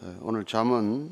네, 0.00 0.14
오늘 0.20 0.44
잠은 0.44 1.10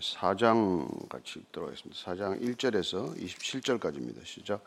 4장 0.00 1.08
같이 1.08 1.40
읽도록 1.40 1.70
하겠습니다. 1.70 2.00
4장 2.04 2.40
1절에서 2.40 3.20
27절까지입니다. 3.20 4.24
시작. 4.24 4.60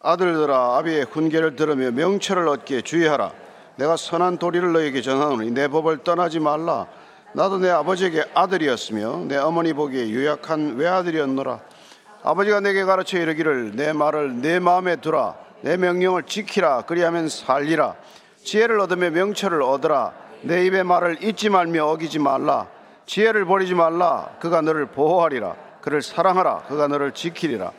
아들들아 0.00 0.78
아비의 0.78 1.04
훈계를 1.04 1.54
들으며 1.54 1.90
명철을 1.90 2.48
얻기에 2.48 2.80
주의하라. 2.80 3.34
내가 3.76 3.98
선한 3.98 4.38
도리를 4.38 4.72
너에게 4.72 5.02
전하노니 5.02 5.50
내 5.50 5.68
법을 5.68 5.98
떠나지 6.02 6.40
말라. 6.40 6.86
나도 7.34 7.58
내 7.58 7.68
아버지에게 7.68 8.24
아들이었으며 8.32 9.26
내 9.28 9.36
어머니 9.36 9.74
보기에 9.74 10.08
유약한 10.08 10.76
외아들이었노라. 10.76 11.60
아버지가 12.22 12.60
내게 12.60 12.84
가르쳐 12.84 13.18
이르기를 13.18 13.76
내 13.76 13.92
말을 13.92 14.40
내 14.40 14.60
마음에 14.60 14.96
두라. 14.96 15.36
내 15.60 15.76
명령을 15.76 16.22
지키라. 16.22 16.86
그리하면 16.86 17.28
살리라. 17.28 17.96
지혜를 18.44 18.80
얻으며 18.80 19.10
명철을 19.10 19.60
얻으라. 19.60 20.14
내 20.40 20.64
입의 20.64 20.84
말을 20.84 21.22
잊지 21.22 21.50
말며 21.50 21.84
어기지 21.84 22.18
말라. 22.18 22.79
지혜를 23.10 23.44
버리지 23.44 23.74
말라. 23.74 24.36
그가 24.38 24.60
너를 24.60 24.86
보호하리라. 24.86 25.56
그를 25.80 26.00
사랑하라. 26.00 26.58
그가 26.68 26.86
너를 26.86 27.10
지키리라. 27.10 27.72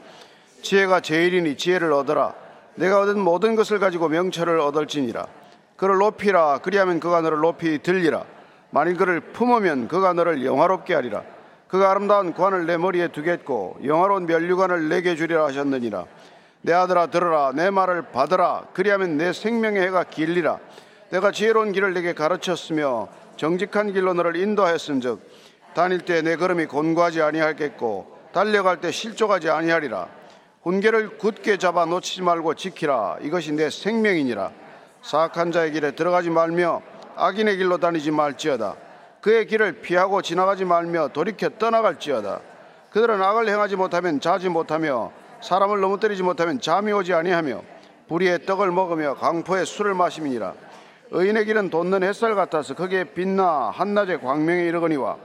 지혜가 0.62 1.00
제일이니 1.00 1.56
지혜를 1.56 1.94
얻어라. 1.94 2.34
내가 2.76 3.00
얻은 3.00 3.18
모든 3.18 3.56
것을 3.56 3.80
가지고 3.80 4.10
명철을 4.10 4.60
얻을지니라. 4.60 5.26
그를 5.78 6.00
높이라. 6.00 6.58
그리하면 6.58 7.00
그가 7.00 7.22
너를 7.22 7.38
높이 7.38 7.82
들리라. 7.82 8.26
만일 8.72 8.98
그를 8.98 9.22
품으면 9.22 9.88
그가 9.88 10.12
너를 10.12 10.44
영화롭게 10.44 10.94
하리라. 10.96 11.24
그가 11.70 11.92
아름다운 11.92 12.34
관을 12.34 12.66
내 12.66 12.76
머리에 12.76 13.08
두겠고 13.08 13.78
영화로운 13.86 14.26
면류관을 14.26 14.90
내게 14.90 15.16
주리라 15.16 15.46
하셨느니라. 15.46 16.08
내 16.64 16.74
아들아 16.74 17.08
들으라 17.08 17.54
내 17.56 17.70
말을 17.70 18.12
받으라 18.12 18.66
그리하면 18.74 19.16
내 19.16 19.32
생명의 19.32 19.82
해가 19.82 20.04
길리라. 20.04 20.60
내가 21.10 21.32
지혜로운 21.32 21.72
길을 21.72 21.94
내게 21.94 22.14
가르쳤으며 22.14 23.08
정직한 23.42 23.92
길로 23.92 24.14
너를 24.14 24.36
인도하였은즉 24.36 25.20
다닐 25.74 26.02
때 26.02 26.22
내 26.22 26.36
걸음이 26.36 26.68
곤고하지 26.68 27.24
아니하겠고 27.24 28.20
달려갈 28.34 28.80
때 28.80 28.92
실족하지 28.92 29.50
아니하리라. 29.50 30.08
훈계를 30.62 31.18
굳게 31.18 31.58
잡아 31.58 31.86
놓치지 31.86 32.22
말고 32.22 32.54
지키라. 32.54 33.18
이것이 33.22 33.54
내 33.54 33.72
생명이니라. 33.72 34.52
사악한 35.02 35.52
자의 35.52 35.72
길에 35.72 35.90
들어가지 35.90 36.30
말며 36.30 36.84
악인의 37.16 37.58
길로 37.58 37.80
다니지 37.80 38.12
말지어다. 38.12 38.76
그의 39.22 39.48
길을 39.48 39.82
피하고 39.82 40.22
지나가지 40.22 40.64
말며 40.64 41.08
돌이켜 41.08 41.50
떠나갈지어다. 41.50 42.42
그들은 42.92 43.24
악을 43.24 43.50
행하지 43.50 43.76
못하면 43.76 44.20
자지 44.20 44.50
못하며 44.50 45.12
사람을 45.42 45.80
넘어뜨리지 45.80 46.22
못하면 46.22 46.62
잠이 46.62 46.92
오지 46.92 47.16
아니하며 47.16 47.64
불의의 48.08 48.46
떡을 48.46 48.70
먹으며 48.70 49.16
강포의 49.16 49.66
술을 49.66 49.96
마심이니라 49.96 50.54
의인의 51.12 51.46
길은 51.46 51.70
돋는 51.70 52.04
햇살 52.04 52.36
같아서 52.36 52.74
거기에 52.74 53.04
빛나 53.04 53.70
한낮의 53.74 54.22
광명에 54.22 54.64
이르거니와 54.64 55.18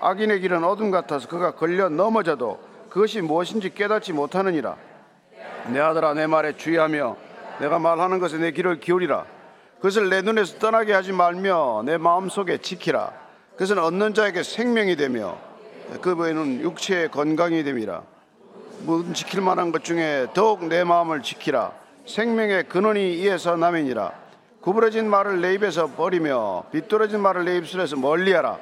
악인의 0.00 0.40
길은 0.40 0.62
어둠 0.62 0.90
같아서 0.92 1.28
그가 1.28 1.56
걸려 1.56 1.88
넘어져도 1.88 2.60
그것이 2.88 3.20
무엇인지 3.20 3.74
깨닫지 3.74 4.12
못하느니라. 4.12 4.76
내 5.68 5.80
아들아 5.80 6.14
내 6.14 6.26
말에 6.26 6.56
주의하며 6.56 7.16
내가 7.60 7.78
말하는 7.78 8.20
것에 8.20 8.38
내 8.38 8.52
귀를 8.52 8.78
기울이라. 8.78 9.24
그것을 9.76 10.10
내 10.10 10.22
눈에서 10.22 10.58
떠나게 10.58 10.92
하지 10.92 11.12
말며 11.12 11.82
내 11.84 11.98
마음속에 11.98 12.58
지키라. 12.58 13.12
그것은 13.52 13.78
얻는 13.78 14.14
자에게 14.14 14.44
생명이 14.44 14.94
되며 14.94 15.38
그 16.00 16.14
외에는 16.14 16.60
육체의 16.60 17.10
건강이 17.10 17.64
됨이라. 17.64 18.02
모든 18.84 19.12
지킬 19.12 19.40
만한 19.40 19.72
것 19.72 19.82
중에 19.82 20.28
더욱 20.34 20.66
내 20.66 20.84
마음을 20.84 21.22
지키라. 21.22 21.72
생명의 22.06 22.64
근원이 22.68 23.14
이에서 23.18 23.56
남이니라 23.56 24.21
구부러진 24.62 25.08
말을 25.10 25.40
내 25.40 25.54
입에서 25.54 25.88
버리며 25.88 26.64
비뚤어진 26.72 27.20
말을 27.20 27.44
내 27.44 27.56
입술에서 27.58 27.96
멀리하라. 27.96 28.58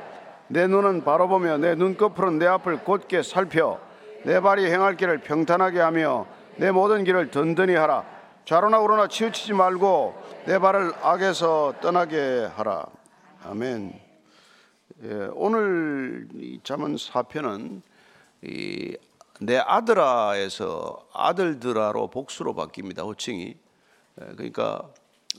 내 0.48 0.66
눈은 0.66 1.04
바로 1.04 1.28
보며 1.28 1.58
내 1.58 1.74
눈꺼풀은 1.74 2.38
내 2.38 2.46
앞을 2.46 2.84
곧게 2.84 3.22
살펴 3.22 3.78
내 4.24 4.40
발이 4.40 4.64
행할 4.70 4.96
길을 4.96 5.18
평탄하게 5.18 5.80
하며 5.80 6.26
내 6.56 6.70
모든 6.70 7.04
길을 7.04 7.30
든든히 7.30 7.74
하라. 7.74 8.04
좌로나 8.44 8.80
우로나 8.80 9.06
치우치지 9.06 9.52
말고 9.52 10.14
내 10.46 10.58
발을 10.58 10.92
악에서 11.02 11.74
떠나게 11.80 12.48
하라. 12.56 12.86
아멘. 13.44 14.00
예, 15.04 15.28
오늘 15.34 16.28
이 16.34 16.58
잠언 16.64 16.96
사편은 16.96 17.82
이 18.42 18.96
내 19.42 19.56
아들아에서 19.56 21.06
아들들아로 21.14 22.08
복수로 22.08 22.54
바뀝니다. 22.54 23.02
호칭이. 23.02 23.56
예, 24.20 24.24
그러니까 24.36 24.90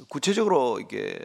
구체적으로 0.09 0.79
이게 0.79 1.19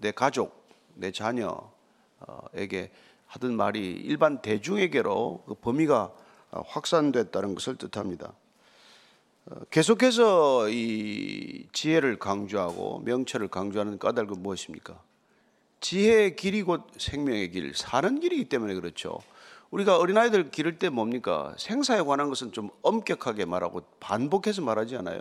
내 0.00 0.10
가족, 0.12 0.66
내 0.94 1.12
자녀에게 1.12 2.90
하던 3.26 3.56
말이 3.56 3.92
일반 3.92 4.42
대중에게로 4.42 5.44
그 5.46 5.54
범위가 5.54 6.12
확산됐다는 6.50 7.54
것을 7.54 7.76
뜻합니다. 7.76 8.32
어, 9.46 9.54
계속해서 9.70 10.68
이 10.68 11.66
지혜를 11.72 12.18
강조하고 12.18 13.00
명철을 13.04 13.48
강조하는 13.48 13.98
까닭은 13.98 14.42
무엇입니까? 14.42 15.00
지혜의 15.80 16.36
길이 16.36 16.62
곧 16.62 16.82
생명의 16.98 17.50
길, 17.50 17.74
사는 17.74 18.20
길이기 18.20 18.44
때문에 18.46 18.74
그렇죠. 18.74 19.18
우리가 19.70 19.96
어린아이들 19.96 20.50
기를 20.50 20.78
때 20.78 20.88
뭡니까? 20.88 21.54
생사에 21.56 22.02
관한 22.02 22.28
것은 22.28 22.52
좀 22.52 22.68
엄격하게 22.82 23.44
말하고 23.44 23.82
반복해서 24.00 24.60
말하지 24.62 24.96
않아요? 24.96 25.20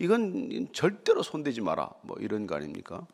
이건 0.00 0.68
절대로 0.72 1.22
손대지 1.22 1.60
마라. 1.60 1.90
뭐 2.00 2.16
이런 2.20 2.46
거 2.46 2.54
아닙니까? 2.56 3.06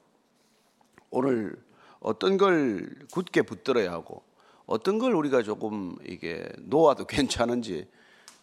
오늘 1.11 1.57
어떤 1.99 2.37
걸 2.37 2.89
굳게 3.13 3.43
붙들어야 3.43 3.91
하고 3.91 4.23
어떤 4.67 5.01
걸 5.01 5.13
우리가 5.13 5.43
조금 5.43 5.97
이게 6.07 6.49
놓아도 6.61 7.05
괜찮은지 7.09 7.89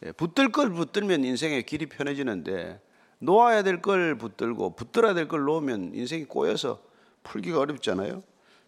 예, 0.05 0.11
붙들 0.11 0.51
걸 0.51 0.71
붙들면 0.71 1.23
인생의 1.23 1.63
길이 1.63 1.85
편해지는데 1.85 2.81
놓아야 3.19 3.63
될 3.63 3.81
걸 3.81 4.17
붙들고 4.17 4.75
붙들어야 4.75 5.13
될 5.13 5.29
걸 5.29 5.43
놓으면 5.45 5.91
인생이 5.95 6.25
꼬여서 6.25 6.81
풀기가 7.23 7.59
어렵잖아요. 7.61 8.21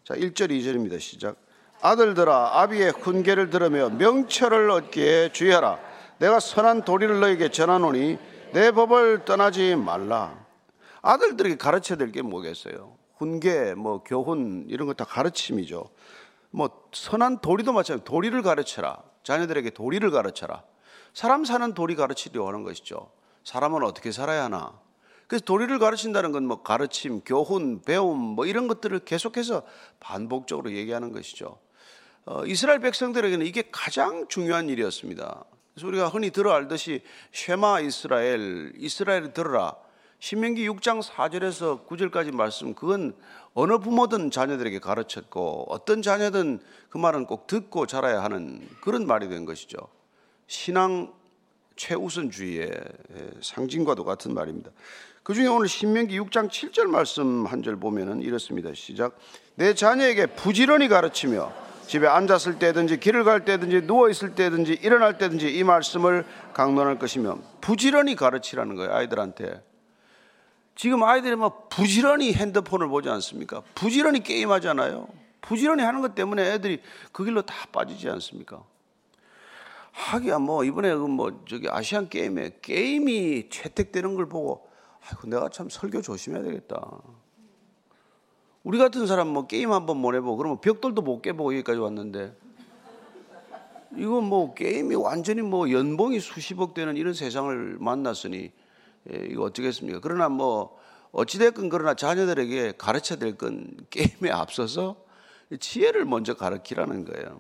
자, 0.06 0.14
1절 0.14 0.52
2절입니다. 0.52 1.02
시작. 1.02 1.36
아들들아 1.82 2.62
아비의 2.62 2.92
훈계를 2.92 3.50
들으며 3.50 3.90
명철을 3.90 4.72
얻기에 4.72 5.34
주의하라. 5.34 5.78
내가 6.20 6.40
선한 6.40 6.86
도리를 6.86 7.20
너에게 7.20 7.50
전하노니 7.50 8.18
내 8.56 8.72
법을 8.72 9.26
떠나지 9.26 9.76
말라. 9.76 10.46
아들들에게 11.02 11.58
가르쳐야 11.58 11.98
될 11.98 12.14
게 12.14 12.22
뭐겠어요? 12.22 12.96
훈계, 13.18 13.74
뭐 13.76 14.02
교훈 14.02 14.66
이런 14.70 14.88
거 14.88 14.94
다 14.94 15.04
가르침이죠. 15.04 15.90
뭐 16.52 16.70
선한 16.94 17.40
도리도 17.40 17.74
마찬가지. 17.74 18.06
도리를 18.06 18.42
가르쳐라. 18.42 19.04
자녀들에게 19.24 19.72
도리를 19.72 20.10
가르쳐라. 20.10 20.64
사람 21.14 21.44
사는 21.44 21.74
도리 21.74 21.96
가르치려고 21.98 22.48
하는 22.48 22.64
것이죠. 22.64 23.12
사람은 23.44 23.84
어떻게 23.84 24.14
살아야 24.14 24.46
하나? 24.46 24.80
그래서 25.28 25.44
도리를 25.44 25.78
가르친다는 25.78 26.32
건 26.32 26.46
뭐 26.46 26.64
가르침, 26.64 27.20
교훈, 27.26 27.82
배움 27.82 28.18
뭐 28.18 28.46
이런 28.46 28.70
것들을 28.70 29.00
계속해서 29.00 29.64
반복적으로 30.00 30.72
얘기하는 30.72 31.12
것이죠. 31.12 31.60
어, 32.26 32.46
이스라엘 32.46 32.80
백성들에게는 32.80 33.46
이게 33.46 33.64
가장 33.70 34.30
중요한 34.30 34.70
일이었습니다. 34.70 35.44
그래서 35.76 35.88
우리가 35.88 36.08
흔히 36.08 36.32
들어 36.32 36.54
알듯이 36.54 37.02
쉐마 37.34 37.82
이스라엘, 37.82 38.72
이스라엘 38.78 39.34
들어라. 39.34 39.76
신명기 40.20 40.68
6장 40.70 41.04
4절에서 41.04 41.86
9절까지 41.86 42.34
말씀 42.34 42.74
그건 42.74 43.14
어느 43.54 43.78
부모든 43.78 44.32
자녀들에게 44.32 44.80
가르쳤고 44.80 45.66
어떤 45.68 46.02
자녀든 46.02 46.62
그 46.90 46.98
말은 46.98 47.26
꼭 47.26 47.46
듣고 47.48 47.86
자라야 47.88 48.24
하는 48.24 48.66
그런 48.80 49.06
말이 49.06 49.28
된 49.28 49.44
것이죠. 49.44 49.78
신앙 50.48 51.14
최우선주의의 51.76 52.72
상징과도 53.42 54.06
같은 54.06 54.34
말입니다. 54.34 54.72
그 55.24 55.34
중에 55.34 55.48
오늘 55.48 55.68
신명기 55.68 56.18
6장 56.22 56.50
7절 56.50 56.86
말씀 56.86 57.46
한 57.46 57.62
절 57.62 57.76
보면은 57.76 58.22
이렇습니다. 58.22 58.74
시작. 58.74 59.18
내 59.56 59.74
자녀에게 59.74 60.28
부지런히 60.28 60.88
가르치며 60.88 61.52
집에 61.88 62.08
앉았을 62.08 62.60
때든지 62.60 63.00
길을 63.00 63.24
갈 63.24 63.46
때든지 63.46 63.88
누워 63.88 64.10
있을 64.10 64.36
때든지 64.36 64.74
일어날 64.82 65.18
때든지 65.18 65.50
이 65.56 65.64
말씀을 65.64 66.26
강론할 66.54 67.00
것이며 67.00 67.38
부지런히 67.62 68.16
가르치라는 68.16 68.76
거예요 68.76 68.94
아이들한테. 68.94 69.64
지금 70.76 71.04
아이들이 71.04 71.36
막 71.36 71.70
부지런히 71.70 72.34
핸드폰을 72.34 72.88
보지 72.90 73.10
않습니까? 73.10 73.62
부지런히 73.76 74.22
게임하잖아요. 74.22 75.08
부지런히 75.42 75.84
하는 75.84 76.02
것 76.02 76.16
때문에 76.16 76.54
애들이 76.54 76.82
그 77.12 77.24
길로 77.24 77.42
다 77.44 77.56
빠지지 77.72 78.10
않습니까? 78.10 78.62
하기야 79.92 80.40
뭐 80.40 80.66
이번에 80.66 80.94
그뭐 80.94 81.46
저기 81.48 81.70
아시안 81.70 82.10
게임에 82.10 82.58
게임이 82.62 83.50
채택되는 83.50 84.16
걸 84.16 84.28
보고 84.28 84.68
아이고 85.08 85.28
내가 85.28 85.50
참 85.50 85.70
설교 85.70 86.02
조심해야 86.02 86.44
되겠다. 86.44 87.00
우리 88.66 88.80
같은 88.80 89.06
사람 89.06 89.28
뭐 89.28 89.46
게임 89.46 89.72
한번 89.72 89.98
못 89.98 90.16
해보고 90.16 90.38
그러면 90.38 90.60
벽돌도 90.60 91.04
못 91.04 91.22
깨보고 91.22 91.54
여기까지 91.54 91.80
왔는데 91.80 92.36
이거 93.96 94.22
뭐 94.22 94.56
게임이 94.56 94.96
완전히 94.96 95.44
뭐 95.44 95.70
연봉이 95.72 96.20
수십억 96.20 96.74
되는 96.74 96.98
이런 96.98 97.14
세상을 97.14 97.78
만났으니 97.80 98.52
예, 99.14 99.26
이거 99.30 99.44
어쩌겠습니까? 99.44 100.00
그러나 100.02 100.30
뭐 100.30 100.80
어찌됐건 101.12 101.70
그러나 101.70 101.94
자녀들에게 101.94 102.74
가르쳐야 102.78 103.20
될 103.20 103.38
건 103.38 103.78
게임에 103.92 104.32
앞서서 104.32 104.96
지혜를 105.60 106.06
먼저 106.06 106.34
가르치라는 106.34 107.06
거예요. 107.06 107.40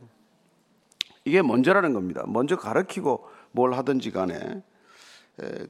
이게 1.25 1.42
먼저라는 1.42 1.94
겁니다. 1.94 2.24
먼저 2.27 2.56
가르치고 2.56 3.27
뭘 3.51 3.74
하든지 3.74 4.12
간에. 4.12 4.62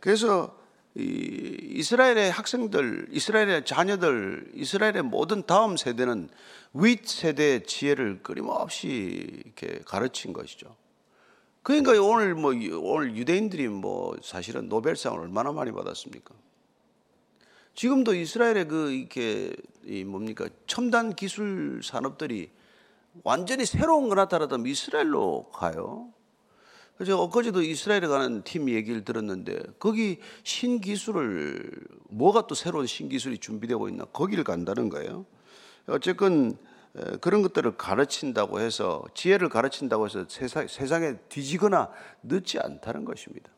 그래서 0.01 0.59
이스라엘의 0.95 2.31
학생들, 2.31 3.07
이스라엘의 3.11 3.65
자녀들, 3.65 4.51
이스라엘의 4.53 5.03
모든 5.03 5.45
다음 5.45 5.75
세대는 5.75 6.29
윗 6.73 7.07
세대의 7.07 7.65
지혜를 7.65 8.23
끊임없이 8.23 9.41
이렇게 9.45 9.79
가르친 9.85 10.31
것이죠. 10.31 10.75
그러니까 11.63 11.93
오늘 12.01 12.35
뭐 12.35 12.53
오늘 12.53 13.17
유대인들이 13.17 13.67
뭐 13.67 14.15
사실은 14.21 14.69
노벨상을 14.69 15.19
얼마나 15.19 15.51
많이 15.51 15.71
받았습니까? 15.71 16.33
지금도 17.73 18.13
이스라엘의 18.13 18.67
그 18.67 18.91
이렇게 18.91 19.53
이 19.83 20.03
뭡니까 20.05 20.47
첨단 20.65 21.13
기술 21.13 21.81
산업들이 21.83 22.51
완전히 23.23 23.65
새로운 23.65 24.07
거 24.07 24.15
나타나면 24.15 24.65
이스라엘로 24.65 25.49
가요. 25.51 26.13
그래서 26.97 27.21
엊그제도 27.21 27.61
이스라엘에 27.61 28.07
가는 28.07 28.41
팀 28.43 28.69
얘기를 28.69 29.03
들었는데 29.03 29.59
거기 29.79 30.19
신기술을 30.43 31.69
뭐가 32.09 32.47
또 32.47 32.55
새로운 32.55 32.87
신기술이 32.87 33.39
준비되고 33.39 33.89
있나 33.89 34.05
거기를 34.05 34.43
간다는 34.43 34.89
거예요. 34.89 35.25
어쨌건 35.87 36.57
그런 37.19 37.41
것들을 37.41 37.75
가르친다고 37.75 38.61
해서 38.61 39.03
지혜를 39.13 39.49
가르친다고 39.49 40.05
해서 40.05 40.25
세상에 40.29 41.15
뒤지거나 41.27 41.89
늦지 42.23 42.59
않다는 42.59 43.03
것입니다. 43.03 43.49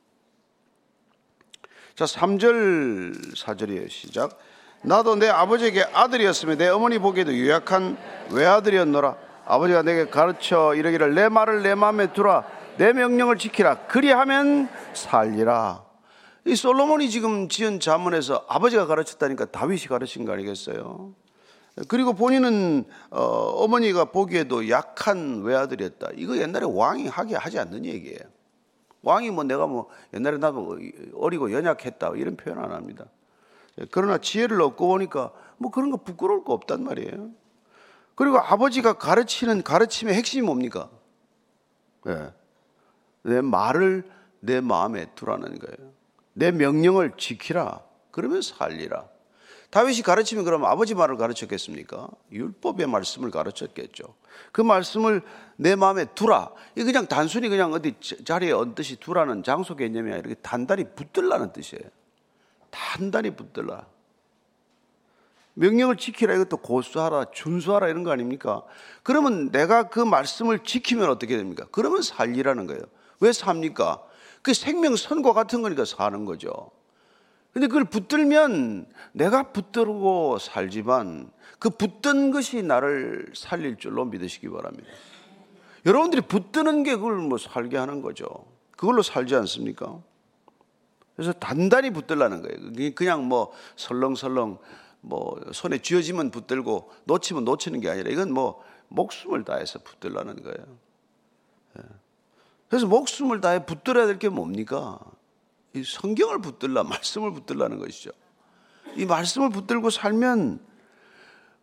자, 1.94 2.06
3절 2.06 3.36
4절이에요. 3.36 3.90
시작. 3.90 4.40
나도 4.82 5.16
내 5.16 5.30
아버지에게 5.30 5.84
아들이었으며 5.84 6.56
내 6.56 6.68
어머니 6.70 6.98
보기에도 6.98 7.32
유약한 7.34 7.98
외아들이었노라. 8.32 9.16
아버지가 9.46 9.84
내게 9.84 10.08
가르쳐 10.08 10.74
이르기를 10.76 11.14
내 11.14 11.30
말을 11.30 11.62
내 11.62 11.76
마음에 11.76 12.12
두라. 12.14 12.57
내 12.78 12.94
명령을 12.94 13.38
지키라. 13.38 13.88
그리하면 13.88 14.70
살리라. 14.94 15.84
이 16.46 16.56
솔로몬이 16.56 17.10
지금 17.10 17.50
지은 17.50 17.80
자문에서 17.80 18.46
아버지가 18.48 18.86
가르쳤다니까 18.86 19.46
다윗이 19.46 19.88
가르친 19.88 20.26
거 20.26 20.34
아니겠어요? 20.34 21.14
그리고 21.88 22.14
본인은 22.14 22.86
어, 23.10 23.68
머니가 23.68 24.06
보기에도 24.06 24.70
약한 24.70 25.42
외아들이었다. 25.44 26.10
이거 26.16 26.38
옛날에 26.38 26.66
왕이 26.68 27.08
하게 27.08 27.36
하지 27.36 27.60
않는 27.60 27.86
얘기예요. 27.86 28.20
왕이 29.02 29.32
뭐 29.32 29.44
내가 29.44 29.68
뭐 29.68 29.90
옛날에 30.14 30.38
나도 30.38 30.80
어리고 31.16 31.52
연약했다 31.52 32.14
이런 32.16 32.36
표현 32.38 32.60
안 32.60 32.72
합니다. 32.72 33.06
그러나 33.92 34.18
지혜를 34.18 34.62
얻고 34.62 34.88
보니까 34.88 35.32
뭐 35.58 35.72
그런 35.72 35.92
거 35.92 35.98
부끄러울 35.98 36.44
거 36.44 36.54
없단 36.54 36.84
말이에요. 36.84 37.30
그리고 38.16 38.40
아버지가 38.40 38.94
가르치는 38.94 39.62
가르침의 39.62 40.16
핵심이 40.16 40.46
뭡니까? 40.46 40.90
네. 42.06 42.32
내 43.28 43.42
말을 43.42 44.10
내 44.40 44.62
마음에 44.62 45.06
두라는 45.16 45.60
거예요. 45.60 45.92
내 46.34 46.52
명령을 46.52 47.14
지키라. 47.18 47.82
그러면 48.12 48.42
살리라. 48.42 49.06
다윗이 49.70 50.02
가르치면 50.02 50.46
그럼 50.46 50.64
아버지 50.64 50.96
말을 50.96 51.18
가르쳤겠습니까? 51.18 52.08
율법의 52.32 52.88
말씀을 52.88 53.32
가르쳤겠죠. 53.32 54.16
그 54.54 54.62
말씀을 54.62 55.22
내 55.58 55.76
마음에 55.76 56.06
두라. 56.16 56.52
이 56.76 56.84
그냥 56.84 57.06
단순히 57.08 57.50
그냥 57.50 57.74
어디 57.74 57.96
자리에 58.00 58.54
얹듯이 58.54 58.96
두라는 58.98 59.44
장소 59.44 59.76
개념이 59.76 60.14
아니라 60.14 60.34
단단히 60.42 60.86
붙들라는 60.96 61.52
뜻이에요. 61.52 61.84
단단히 62.70 63.36
붙들라. 63.36 63.86
명령을 65.56 65.98
지키라 65.98 66.36
이것도 66.36 66.58
고수하라, 66.58 67.26
준수하라 67.32 67.90
이런 67.90 68.04
거 68.04 68.12
아닙니까? 68.12 68.64
그러면 69.04 69.52
내가 69.52 69.90
그 69.90 70.00
말씀을 70.00 70.60
지키면 70.60 71.10
어떻게 71.10 71.36
됩니까? 71.36 71.66
그러면 71.72 72.04
살리라는 72.04 72.68
거예요. 72.68 72.84
왜 73.20 73.32
삽니까? 73.32 74.04
그 74.42 74.54
생명 74.54 74.96
선과 74.96 75.34
같은 75.34 75.62
거니까 75.62 75.86
사는 75.86 76.26
거죠. 76.26 76.72
근데 77.54 77.68
그걸 77.68 77.86
붙들면 77.86 78.86
내가 79.14 79.52
붙들고 79.52 80.38
살지만 80.38 81.32
그 81.60 81.70
붙든 81.70 82.32
것이 82.32 82.62
나를 82.62 83.32
살릴 83.36 83.78
줄로 83.78 84.06
믿으시기 84.06 84.50
바랍니다. 84.50 84.88
여러분들이 85.86 86.22
붙드는 86.22 86.84
게 86.84 86.96
그걸 86.96 87.16
뭐 87.18 87.38
살게 87.38 87.78
하는 87.78 88.02
거죠. 88.02 88.28
그걸로 88.76 89.02
살지 89.02 89.36
않습니까? 89.36 90.00
그래서 91.16 91.34
단단히 91.34 91.90
붙들라는 91.90 92.44
거예요. 92.44 92.94
그냥 92.94 93.28
뭐 93.28 93.52
설렁설렁 93.76 94.60
뭐 95.02 95.42
손에 95.52 95.80
쥐어지면 95.80 96.30
붙들고 96.30 96.92
놓치면 97.06 97.44
놓치는 97.44 97.80
게 97.80 97.90
아니라 97.90 98.12
이건 98.12 98.32
뭐 98.32 98.64
목숨을 98.90 99.44
다해서 99.44 99.80
붙들라는 99.80 100.44
거예요. 100.44 100.78
예. 102.68 102.70
그래서 102.70 102.88
목숨을 102.88 103.42
다해 103.42 103.66
붙들어야 103.66 104.06
될 104.08 104.20
게 104.20 104.30
뭡니까? 104.30 105.00
이 105.74 105.84
성경을 105.84 106.42
붙들라, 106.42 106.84
말씀을 106.84 107.32
붙들라는 107.34 107.80
것이죠. 107.80 108.12
이 108.96 109.06
말씀을 109.06 109.50
붙들고 109.50 109.90
살면 109.90 110.60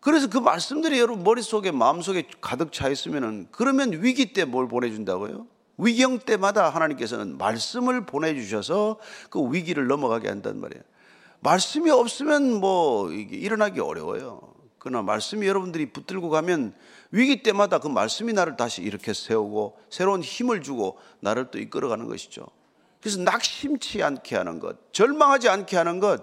그래서 0.00 0.28
그 0.28 0.38
말씀들이 0.38 0.98
여러분 0.98 1.24
머릿속에 1.24 1.70
마음속에 1.72 2.28
가득 2.40 2.72
차 2.72 2.88
있으면은 2.88 3.48
그러면 3.50 3.90
위기 4.02 4.32
때 4.32 4.44
뭘 4.44 4.68
보내준다고요? 4.68 5.46
위경 5.78 6.20
때마다 6.20 6.68
하나님께서는 6.70 7.36
말씀을 7.38 8.06
보내주셔서 8.06 8.98
그 9.30 9.52
위기를 9.52 9.86
넘어가게 9.88 10.28
한단 10.28 10.60
말이에요. 10.60 10.82
말씀이 11.40 11.90
없으면 11.90 12.60
뭐 12.60 13.10
일어나기 13.10 13.80
어려워요. 13.80 14.53
그러나 14.84 15.00
말씀이 15.00 15.46
여러분들이 15.46 15.86
붙들고 15.86 16.28
가면 16.28 16.74
위기 17.10 17.42
때마다 17.42 17.78
그 17.78 17.88
말씀이 17.88 18.34
나를 18.34 18.58
다시 18.58 18.82
이렇게 18.82 19.14
세우고 19.14 19.78
새로운 19.88 20.20
힘을 20.20 20.60
주고 20.60 20.98
나를 21.20 21.50
또 21.50 21.58
이끌어가는 21.58 22.06
것이죠. 22.06 22.46
그래서 23.00 23.18
낙심치 23.22 24.02
않게 24.02 24.36
하는 24.36 24.60
것, 24.60 24.92
절망하지 24.92 25.48
않게 25.48 25.78
하는 25.78 26.00
것, 26.00 26.22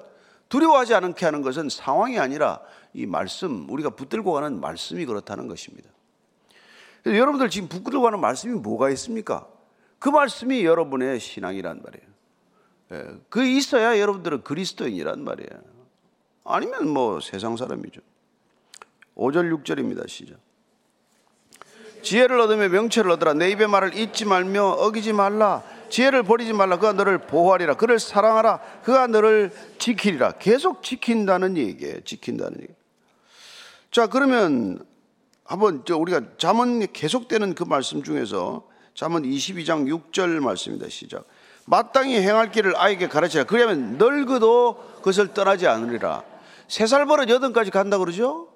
두려워하지 0.49 0.93
않게 0.93 1.25
하는 1.25 1.41
것은 1.41 1.69
상황이 1.69 2.19
아니라 2.19 2.61
이 2.93 3.07
말씀, 3.07 3.67
우리가 3.67 3.89
붙들고 3.91 4.31
가는 4.31 4.61
말씀이 4.61 5.07
그렇다는 5.07 5.47
것입니다. 5.47 5.89
여러분들 7.07 7.49
지금 7.49 7.67
붙들고 7.67 8.03
가는 8.03 8.19
말씀이 8.19 8.59
뭐가 8.59 8.91
있습니까? 8.91 9.47
그 9.97 10.09
말씀이 10.09 10.63
여러분의 10.65 11.19
신앙이란 11.19 11.81
말이에요. 11.83 12.11
예, 12.91 13.19
그 13.29 13.43
있어야 13.43 13.99
여러분들은 13.99 14.43
그리스도인이란 14.43 15.23
말이에요. 15.23 15.63
아니면 16.43 16.89
뭐 16.89 17.19
세상 17.21 17.57
사람이죠. 17.57 18.01
5절 19.15 19.63
6절입니다. 19.63 20.07
시작. 20.07 20.37
지혜를 22.03 22.39
얻으며 22.39 22.69
명체를 22.69 23.11
얻으라. 23.11 23.33
내 23.33 23.51
입의 23.51 23.67
말을 23.67 23.95
잊지 23.95 24.25
말며 24.25 24.63
어기지 24.69 25.13
말라. 25.13 25.63
지혜를 25.89 26.23
버리지 26.23 26.53
말라. 26.53 26.77
그가 26.77 26.94
너를 26.94 27.19
보호하리라. 27.19 27.75
그를 27.75 27.99
사랑하라. 27.99 28.59
그가 28.83 29.07
너를 29.07 29.51
지키리라. 29.77 30.33
계속 30.33 30.81
지킨다는 30.81 31.57
얘기예요. 31.57 32.01
지킨다는 32.03 32.61
얘기. 32.61 32.73
자, 33.91 34.07
그러면 34.07 34.83
한번 35.44 35.83
저 35.85 35.97
우리가 35.97 36.21
잠언 36.37 36.87
계속되는 36.91 37.56
그 37.56 37.63
말씀 37.63 38.01
중에서 38.03 38.65
잠언 38.95 39.23
22장 39.23 39.85
6절 40.11 40.39
말씀입니다. 40.39 40.89
시작. 40.89 41.25
마땅히 41.65 42.15
행할 42.19 42.51
길을 42.51 42.75
아이에게 42.77 43.07
가르치라. 43.07 43.44
그러면 43.44 43.97
늙어도 43.99 44.75
그것을 44.97 45.33
떠나지 45.33 45.68
않으리라. 45.68 46.23
세 46.68 46.87
살 46.87 47.06
버릇 47.06 47.30
여든까지 47.30 47.69
간다 47.69 47.97
그러죠? 47.97 48.47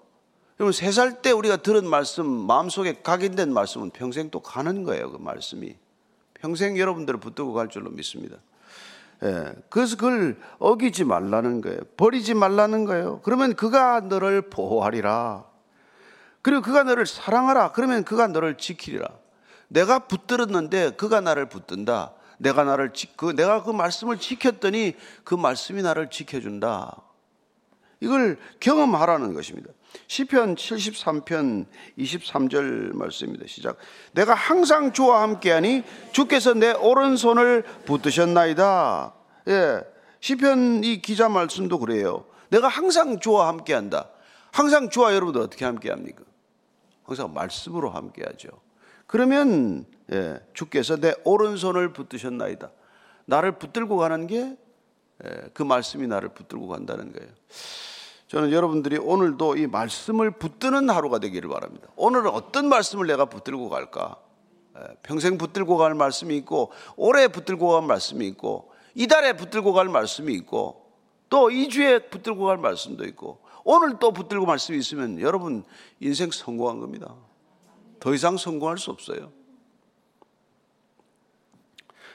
여러분 0.59 0.71
세 0.71 0.89
살 0.91 1.21
때 1.21 1.31
우리가 1.31 1.57
들은 1.57 1.87
말씀 1.89 2.25
마음속에 2.25 3.01
각인된 3.03 3.53
말씀은 3.53 3.89
평생 3.89 4.29
또 4.29 4.39
가는 4.39 4.83
거예요. 4.83 5.11
그 5.11 5.17
말씀이. 5.17 5.75
평생 6.35 6.77
여러분들을 6.77 7.19
붙들고 7.19 7.53
갈 7.53 7.67
줄로 7.67 7.89
믿습니다. 7.89 8.37
예, 9.23 9.53
그래서 9.69 9.97
그걸 9.97 10.37
어기지 10.59 11.03
말라는 11.03 11.61
거예요. 11.61 11.79
버리지 11.97 12.35
말라는 12.35 12.85
거예요. 12.85 13.19
그러면 13.23 13.55
그가 13.55 13.99
너를 14.01 14.49
보호하리라. 14.49 15.45
그리고 16.41 16.61
그가 16.61 16.83
너를 16.83 17.05
사랑하라. 17.05 17.71
그러면 17.71 18.03
그가 18.05 18.27
너를 18.27 18.57
지키리라. 18.57 19.07
내가 19.67 19.99
붙들었는데 20.07 20.91
그가 20.91 21.19
나를 21.21 21.49
붙든다. 21.49 22.13
내가 22.37 22.63
나를 22.63 22.93
지, 22.93 23.07
그, 23.17 23.35
내가 23.35 23.63
그 23.63 23.71
말씀을 23.71 24.19
지켰더니 24.19 24.95
그 25.23 25.35
말씀이 25.35 25.81
나를 25.81 26.09
지켜준다. 26.09 27.01
이걸 27.99 28.37
경험하라는 28.59 29.33
것입니다. 29.33 29.71
시편 30.07 30.55
73편 30.55 31.65
23절 31.97 32.95
말씀입니다. 32.95 33.45
시작. 33.47 33.77
내가 34.13 34.33
항상 34.33 34.93
주와 34.93 35.21
함께하니 35.23 35.83
주께서 36.11 36.53
내 36.53 36.71
오른손을 36.71 37.63
붙드셨나이다. 37.85 39.13
예. 39.49 39.81
시편 40.19 40.83
이 40.83 41.01
기자 41.01 41.29
말씀도 41.29 41.79
그래요. 41.79 42.25
내가 42.49 42.67
항상 42.67 43.19
주와 43.19 43.47
함께한다. 43.47 44.09
항상 44.51 44.89
주와 44.89 45.13
여러분들 45.13 45.41
어떻게 45.41 45.65
함께합니까? 45.65 46.23
항상 47.03 47.33
말씀으로 47.33 47.89
함께하죠. 47.89 48.49
그러면 49.07 49.85
예, 50.11 50.39
주께서 50.53 50.97
내 50.97 51.13
오른손을 51.23 51.93
붙드셨나이다. 51.93 52.71
나를 53.25 53.57
붙들고 53.57 53.97
가는 53.97 54.27
게그 54.27 54.55
예, 55.25 55.63
말씀이 55.63 56.07
나를 56.07 56.29
붙들고 56.29 56.67
간다는 56.67 57.11
거예요. 57.11 57.29
저는 58.35 58.51
여러분들이 58.51 58.97
오늘도 58.97 59.55
이 59.55 59.65
말씀을 59.65 60.29
붙드는 60.29 60.89
하루가 60.89 61.19
되기를 61.19 61.47
바랍니다. 61.47 61.87
오늘은 61.95 62.27
어떤 62.27 62.67
말씀을 62.67 63.07
내가 63.07 63.27
붙들고 63.27 63.69
갈까? 63.69 64.17
예, 64.77 64.81
평생 65.03 65.37
붙들고 65.37 65.77
갈 65.77 65.95
말씀이 65.95 66.35
있고, 66.39 66.73
올해 66.97 67.29
붙들고 67.29 67.69
갈 67.69 67.83
말씀이 67.83 68.27
있고, 68.27 68.73
이달에 68.93 69.37
붙들고 69.37 69.71
갈 69.71 69.87
말씀이 69.87 70.33
있고, 70.33 70.85
또 71.29 71.47
2주에 71.47 72.09
붙들고 72.09 72.43
갈 72.43 72.57
말씀도 72.57 73.05
있고, 73.05 73.39
오늘 73.63 73.99
또 74.01 74.11
붙들고 74.11 74.45
말씀이 74.45 74.77
있으면 74.79 75.21
여러분 75.21 75.63
인생 76.01 76.29
성공한 76.29 76.81
겁니다. 76.81 77.15
더 78.01 78.13
이상 78.13 78.35
성공할 78.35 78.77
수 78.77 78.91
없어요. 78.91 79.31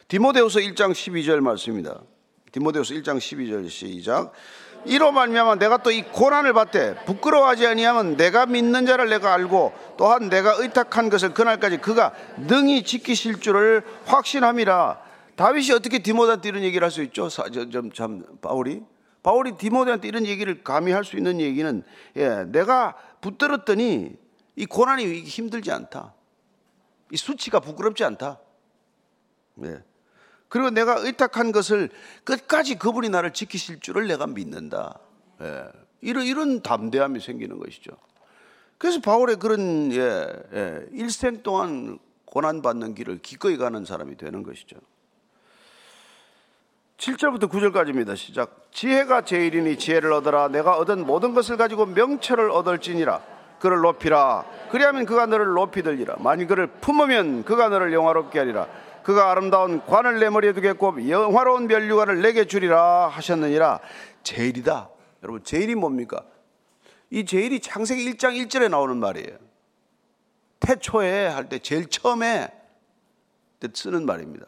디모데후서 0.09 0.61
1장 0.61 0.93
12절 0.93 1.41
말씀입니다. 1.41 2.03
디모데후서 2.53 2.95
1장 2.95 3.17
12절 3.17 3.71
시작. 3.71 4.33
이로 4.85 5.13
말미암아 5.13 5.57
내가 5.57 5.79
또 5.79 5.91
이 5.91 6.03
고난을 6.03 6.53
받되 6.53 7.05
부끄러워하지 7.05 7.67
아니하면 7.67 8.17
내가 8.17 8.47
믿는 8.47 8.87
자를 8.87 9.09
내가 9.09 9.35
알고 9.35 9.73
또한 9.97 10.29
내가 10.29 10.55
의탁한 10.59 11.11
것을 11.11 11.35
그날까지 11.35 11.79
그가 11.79 12.13
능히 12.39 12.85
지키실 12.85 13.41
줄을 13.41 13.83
확신함이라. 14.07 15.01
다윗이 15.37 15.73
어떻게 15.73 15.99
디모데한테 16.01 16.49
이런 16.49 16.63
얘기를 16.63 16.85
할 16.85 16.91
수 16.91 17.03
있죠? 17.03 17.29
참, 17.29 17.91
참 17.93 18.25
바울이 18.41 18.83
바울이 19.23 19.57
디모데한테 19.57 20.09
이런 20.09 20.27
얘기를 20.27 20.63
감히 20.63 20.93
할 20.93 21.05
수 21.05 21.17
있는 21.17 21.41
얘기는 21.41 21.83
예, 22.17 22.45
내가 22.47 22.95
붙들었더니 23.21 24.17
이 24.57 24.67
고난이 24.67 25.23
힘들지 25.23 25.71
않다. 25.73 26.15
이 27.11 27.17
수치가 27.17 27.61
부끄럽지 27.61 28.05
않다. 28.05 28.39
예. 29.65 29.83
그리고 30.51 30.69
내가 30.69 30.99
의탁한 30.99 31.53
것을 31.53 31.89
끝까지 32.25 32.75
그분이 32.75 33.09
나를 33.09 33.33
지키실 33.33 33.81
줄을 33.81 34.09
내가 34.09 34.27
믿는다. 34.27 34.99
예. 35.41 35.65
이런 36.03 36.25
이런 36.25 36.61
담대함이 36.61 37.21
생기는 37.21 37.59
것이죠. 37.59 37.93
그래서 38.77 39.01
바울의 39.01 39.37
그런 39.37 39.93
예, 39.93 40.27
예, 40.53 40.87
일생 40.93 41.43
동안 41.43 41.99
고난 42.25 42.63
받는 42.63 42.95
길을 42.95 43.19
기꺼이 43.23 43.57
가는 43.57 43.85
사람이 43.85 44.17
되는 44.17 44.43
것이죠. 44.43 44.77
7절부터 46.99 47.49
9절까지입니다. 47.49 48.17
시작. 48.17 48.69
지혜가 48.73 49.23
제일이니 49.25 49.79
지혜를 49.79 50.13
얻어라. 50.13 50.49
내가 50.49 50.77
얻은 50.79 51.07
모든 51.07 51.33
것을 51.33 51.57
가지고 51.57 51.87
명철을 51.87 52.51
얻을지니라. 52.51 53.23
그를 53.61 53.81
높이라. 53.81 54.45
그리하면 54.71 55.07
그가 55.07 55.27
너를 55.27 55.47
높이 55.53 55.83
들리라. 55.83 56.17
만일 56.19 56.47
그를 56.47 56.67
품으면 56.67 57.45
그가 57.45 57.69
너를 57.69 57.93
영화롭게 57.93 58.39
하리라. 58.39 58.67
그가 59.03 59.31
아름다운 59.31 59.85
관을 59.87 60.21
내 60.21 60.31
머리에 60.31 60.53
두겠고 60.53 61.09
영화로운 61.09 61.67
멸류관을 61.67 62.23
내게 62.23 62.45
주리라 62.47 63.09
하셨느니라. 63.09 63.81
제일이다. 64.23 64.91
여러분 65.23 65.43
제일이 65.45 65.75
뭡니까? 65.75 66.25
이 67.11 67.25
제일이 67.25 67.61
창세기 67.61 68.13
1장 68.13 68.35
1절에 68.47 68.71
나오는 68.71 68.97
말이에요. 68.97 69.39
태초에 70.61 71.27
할 71.27 71.49
때 71.49 71.59
제일 71.59 71.89
처음에 71.89 72.49
쓰는 73.75 74.07
말입니다. 74.07 74.47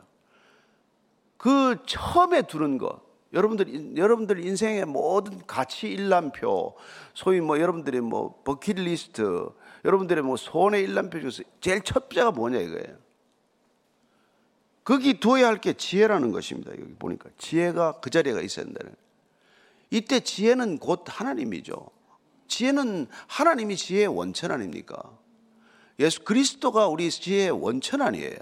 그 1.36 1.76
처음에 1.86 2.42
두는 2.42 2.78
것, 2.78 3.02
여러분들 3.32 3.96
여러분들 3.96 4.44
인생의 4.44 4.84
모든 4.84 5.44
가치 5.46 5.88
일람표, 5.88 6.76
소위 7.14 7.40
뭐 7.40 7.58
여러분들의 7.58 8.00
뭐 8.00 8.40
버킷리스트, 8.44 9.48
여러분들의 9.84 10.22
뭐 10.22 10.36
손의 10.36 10.82
일람표 10.84 11.18
중에서 11.20 11.42
제일 11.60 11.80
첫째가 11.82 12.30
뭐냐 12.30 12.58
이거예요. 12.58 13.01
거기 14.84 15.20
두어야 15.20 15.46
할 15.46 15.60
게 15.60 15.74
지혜라는 15.74 16.32
것입니다. 16.32 16.72
여기 16.72 16.94
보니까 16.94 17.30
지혜가 17.38 18.00
그 18.00 18.10
자리에 18.10 18.32
있어야 18.42 18.64
된다는. 18.64 18.94
이때 19.90 20.20
지혜는 20.20 20.78
곧 20.78 21.04
하나님이죠. 21.06 21.74
지혜는 22.48 23.06
하나님이 23.28 23.76
지혜의 23.76 24.08
원천 24.08 24.50
아닙니까? 24.50 25.00
예수 25.98 26.24
그리스도가 26.24 26.88
우리 26.88 27.10
지혜의 27.10 27.50
원천 27.50 28.02
아니에요. 28.02 28.36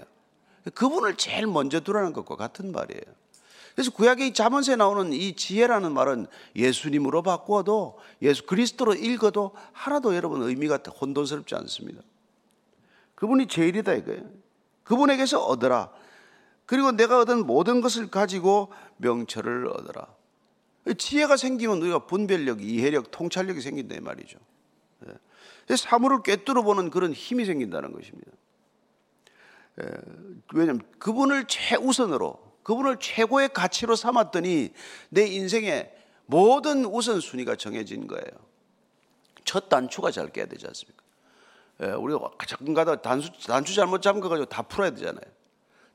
그분을 0.73 1.17
제일 1.17 1.47
먼저 1.47 1.79
두라는 1.79 2.13
것과 2.13 2.35
같은 2.35 2.71
말이에요. 2.71 3.01
그래서 3.75 3.91
구약의 3.91 4.33
자문서에 4.33 4.75
나오는 4.75 5.13
이 5.13 5.35
지혜라는 5.35 5.93
말은 5.93 6.27
예수님으로 6.55 7.21
바꾸어도 7.21 7.99
예수 8.21 8.45
그리스도로 8.45 8.95
읽어도 8.95 9.51
하나도 9.71 10.15
여러분 10.15 10.41
의미가 10.43 10.79
혼돈스럽지 10.99 11.55
않습니다. 11.55 12.01
그분이 13.15 13.47
제일이다 13.47 13.93
이거예요. 13.93 14.23
그분에게서 14.83 15.43
얻어라. 15.45 15.91
그리고 16.65 16.91
내가 16.91 17.19
얻은 17.19 17.45
모든 17.45 17.81
것을 17.81 18.09
가지고 18.09 18.71
명철을 18.97 19.67
얻어라. 19.67 20.07
지혜가 20.97 21.37
생기면 21.37 21.81
우리가 21.81 22.05
분별력, 22.05 22.63
이해력, 22.63 23.11
통찰력이 23.11 23.61
생긴다 23.61 23.95
이 23.95 23.99
말이죠. 23.99 24.39
예. 25.07 25.75
사물을 25.75 26.23
꿰뚫어 26.23 26.63
보는 26.63 26.89
그런 26.89 27.13
힘이 27.13 27.45
생긴다는 27.45 27.91
것입니다. 27.91 28.31
예, 29.81 29.85
왜냐하면 30.53 30.81
그분을 30.99 31.45
최우선으로 31.47 32.51
그분을 32.63 32.97
최고의 32.99 33.49
가치로 33.49 33.95
삼았더니 33.95 34.73
내 35.09 35.25
인생의 35.25 35.95
모든 36.25 36.85
우선순위가 36.85 37.55
정해진 37.55 38.07
거예요. 38.07 38.25
첫 39.43 39.69
단추가 39.69 40.11
잘 40.11 40.31
깨야 40.31 40.45
되지 40.45 40.67
않습니까? 40.67 41.03
예, 41.81 41.87
우리가 41.91 42.31
가끔 42.37 42.73
가다 42.73 43.01
단수, 43.01 43.31
단추 43.47 43.73
잘못 43.73 44.01
잠가가지고 44.01 44.45
다 44.45 44.61
풀어야 44.61 44.91
되잖아요. 44.91 45.25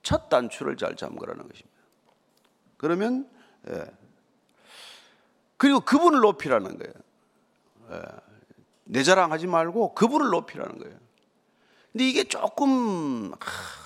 첫 0.06 0.28
단추를 0.28 0.76
잘 0.76 0.94
잠그라는 0.94 1.48
것입니다. 1.48 1.76
그러면, 2.76 3.28
예. 3.68 3.84
그리고 5.56 5.80
그분을 5.80 6.20
높이라는 6.20 6.78
거예요. 6.78 6.94
예. 7.90 8.02
내 8.84 9.02
자랑하지 9.02 9.48
말고 9.48 9.94
그분을 9.94 10.30
높이라는 10.30 10.78
거예요. 10.78 10.96
근데 11.90 12.08
이게 12.08 12.22
조금 12.22 13.32
아, 13.32 13.36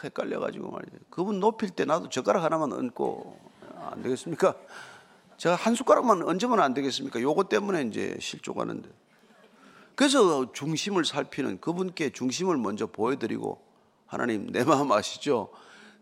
헷갈려가지고 0.05 0.71
말이죠. 0.71 0.99
그분 1.09 1.41
높일 1.41 1.71
때 1.71 1.87
나도 1.87 2.11
젓가락 2.11 2.45
하나만 2.45 2.71
얹고 2.71 3.41
안 3.77 4.03
되겠습니까? 4.03 4.55
제가 5.39 5.55
한 5.55 5.75
숟가락만 5.75 6.21
얹으면 6.23 6.61
안 6.61 6.75
되겠습니까? 6.75 7.23
요거 7.23 7.45
때문에 7.45 7.85
이제 7.85 8.19
실족하는데. 8.21 8.91
그래서 9.95 10.53
중심을 10.53 11.07
살피는 11.07 11.63
그분께 11.63 12.11
중심을 12.11 12.59
먼저 12.59 12.87
보여드리고 12.87 13.59
하나님 14.07 14.53
내 14.53 14.65
마음 14.65 14.93
아시죠? 14.93 15.49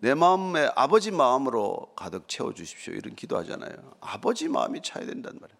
내 0.01 0.15
마음에 0.15 0.71
아버지 0.77 1.11
마음으로 1.11 1.93
가득 1.97 2.29
채워 2.29 2.55
주십시오. 2.55 2.95
이런 2.95 3.17
기도하잖아요. 3.17 3.73
아버지 4.01 4.49
마음이 4.49 4.81
차야 4.83 5.07
된단 5.07 5.39
말이에요. 5.41 5.59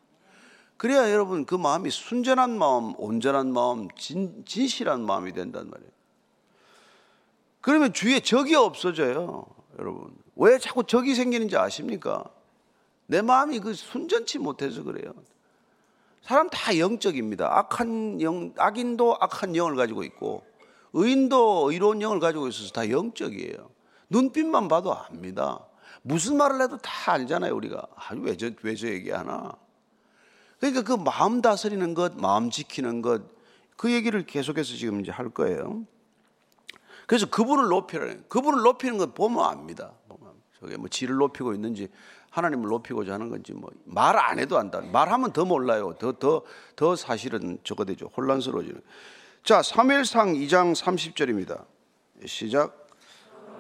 그래야 0.77 1.11
여러분 1.11 1.45
그 1.45 1.57
마음이 1.57 1.91
순전한 1.91 2.57
마음, 2.57 2.95
온전한 2.99 3.53
마음, 3.53 3.89
진, 3.97 4.45
진실한 4.47 5.05
마음이 5.05 5.33
된단 5.33 5.69
말이에요. 5.69 5.91
그러면 7.61 7.93
주위에 7.93 8.21
적이 8.21 8.55
없어져요. 8.55 9.45
여러분. 9.79 10.17
왜 10.37 10.59
자꾸 10.59 10.85
적이 10.85 11.17
생기는지 11.17 11.57
아십니까? 11.57 12.25
내 13.07 13.23
마음이 13.23 13.59
그 13.59 13.75
순전치 13.75 14.39
못해서 14.39 14.85
그래요. 14.85 15.13
사람 16.23 16.49
다 16.49 16.79
영적입니다. 16.79 17.59
악한 17.59 18.21
영, 18.23 18.53
악인도 18.57 19.17
악한 19.21 19.57
영을 19.57 19.75
가지고 19.75 20.05
있고, 20.05 20.45
의인도 20.93 21.73
의로운 21.73 22.01
영을 22.03 22.21
가지고 22.21 22.47
있어서 22.49 22.71
다 22.71 22.89
영적이에요. 22.89 23.78
눈빛만 24.11 24.69
봐도 24.69 24.95
압니다. 24.95 25.61
무슨 26.03 26.37
말을 26.37 26.61
해도 26.63 26.79
다 26.79 27.13
알잖아요, 27.13 27.55
우리가. 27.55 27.87
아, 27.95 28.15
왜 28.17 28.37
저, 28.37 28.51
왜 28.63 28.75
저 28.75 28.89
얘기하나? 28.89 29.53
그러니까 30.61 30.83
그 30.83 30.93
마음 30.95 31.41
다스리는 31.43 31.95
것, 31.95 32.17
마음 32.17 32.51
지키는 32.51 33.03
것, 33.03 33.23
그 33.77 33.93
얘기를 33.93 34.25
계속해서 34.27 34.75
지금 34.75 35.01
이제 35.01 35.11
할 35.13 35.29
거예요. 35.29 35.85
그래서 37.07 37.27
그분을 37.31 37.69
높이라는 37.69 38.25
그분을 38.29 38.63
높이는 38.63 38.99
것 38.99 39.15
보면 39.15 39.45
압니다. 39.45 39.93
보면 40.09 40.33
저게 40.61 40.77
뭐 40.77 40.89
지를 40.89 41.17
높이고 41.17 41.55
있는지 41.55 41.89
하나님을 42.31 42.69
높이고자 42.69 43.15
하는 43.15 43.29
건지 43.31 43.53
뭐 43.53 43.71
말 43.87 44.17
안 44.19 44.39
해도 44.39 44.59
안다. 44.59 44.81
말하면 44.81 45.33
더 45.33 45.45
몰라요. 45.45 45.95
더 45.99 46.13
더 46.13 46.45
더 46.77 46.97
사실은 46.97 47.59
저거 47.65 47.85
되죠. 47.85 48.11
혼란스러워지는. 48.17 48.83
자, 49.45 49.61
3일상 49.61 50.35
2장 50.47 50.75
30절입니다. 50.75 51.65
시작. 52.27 52.88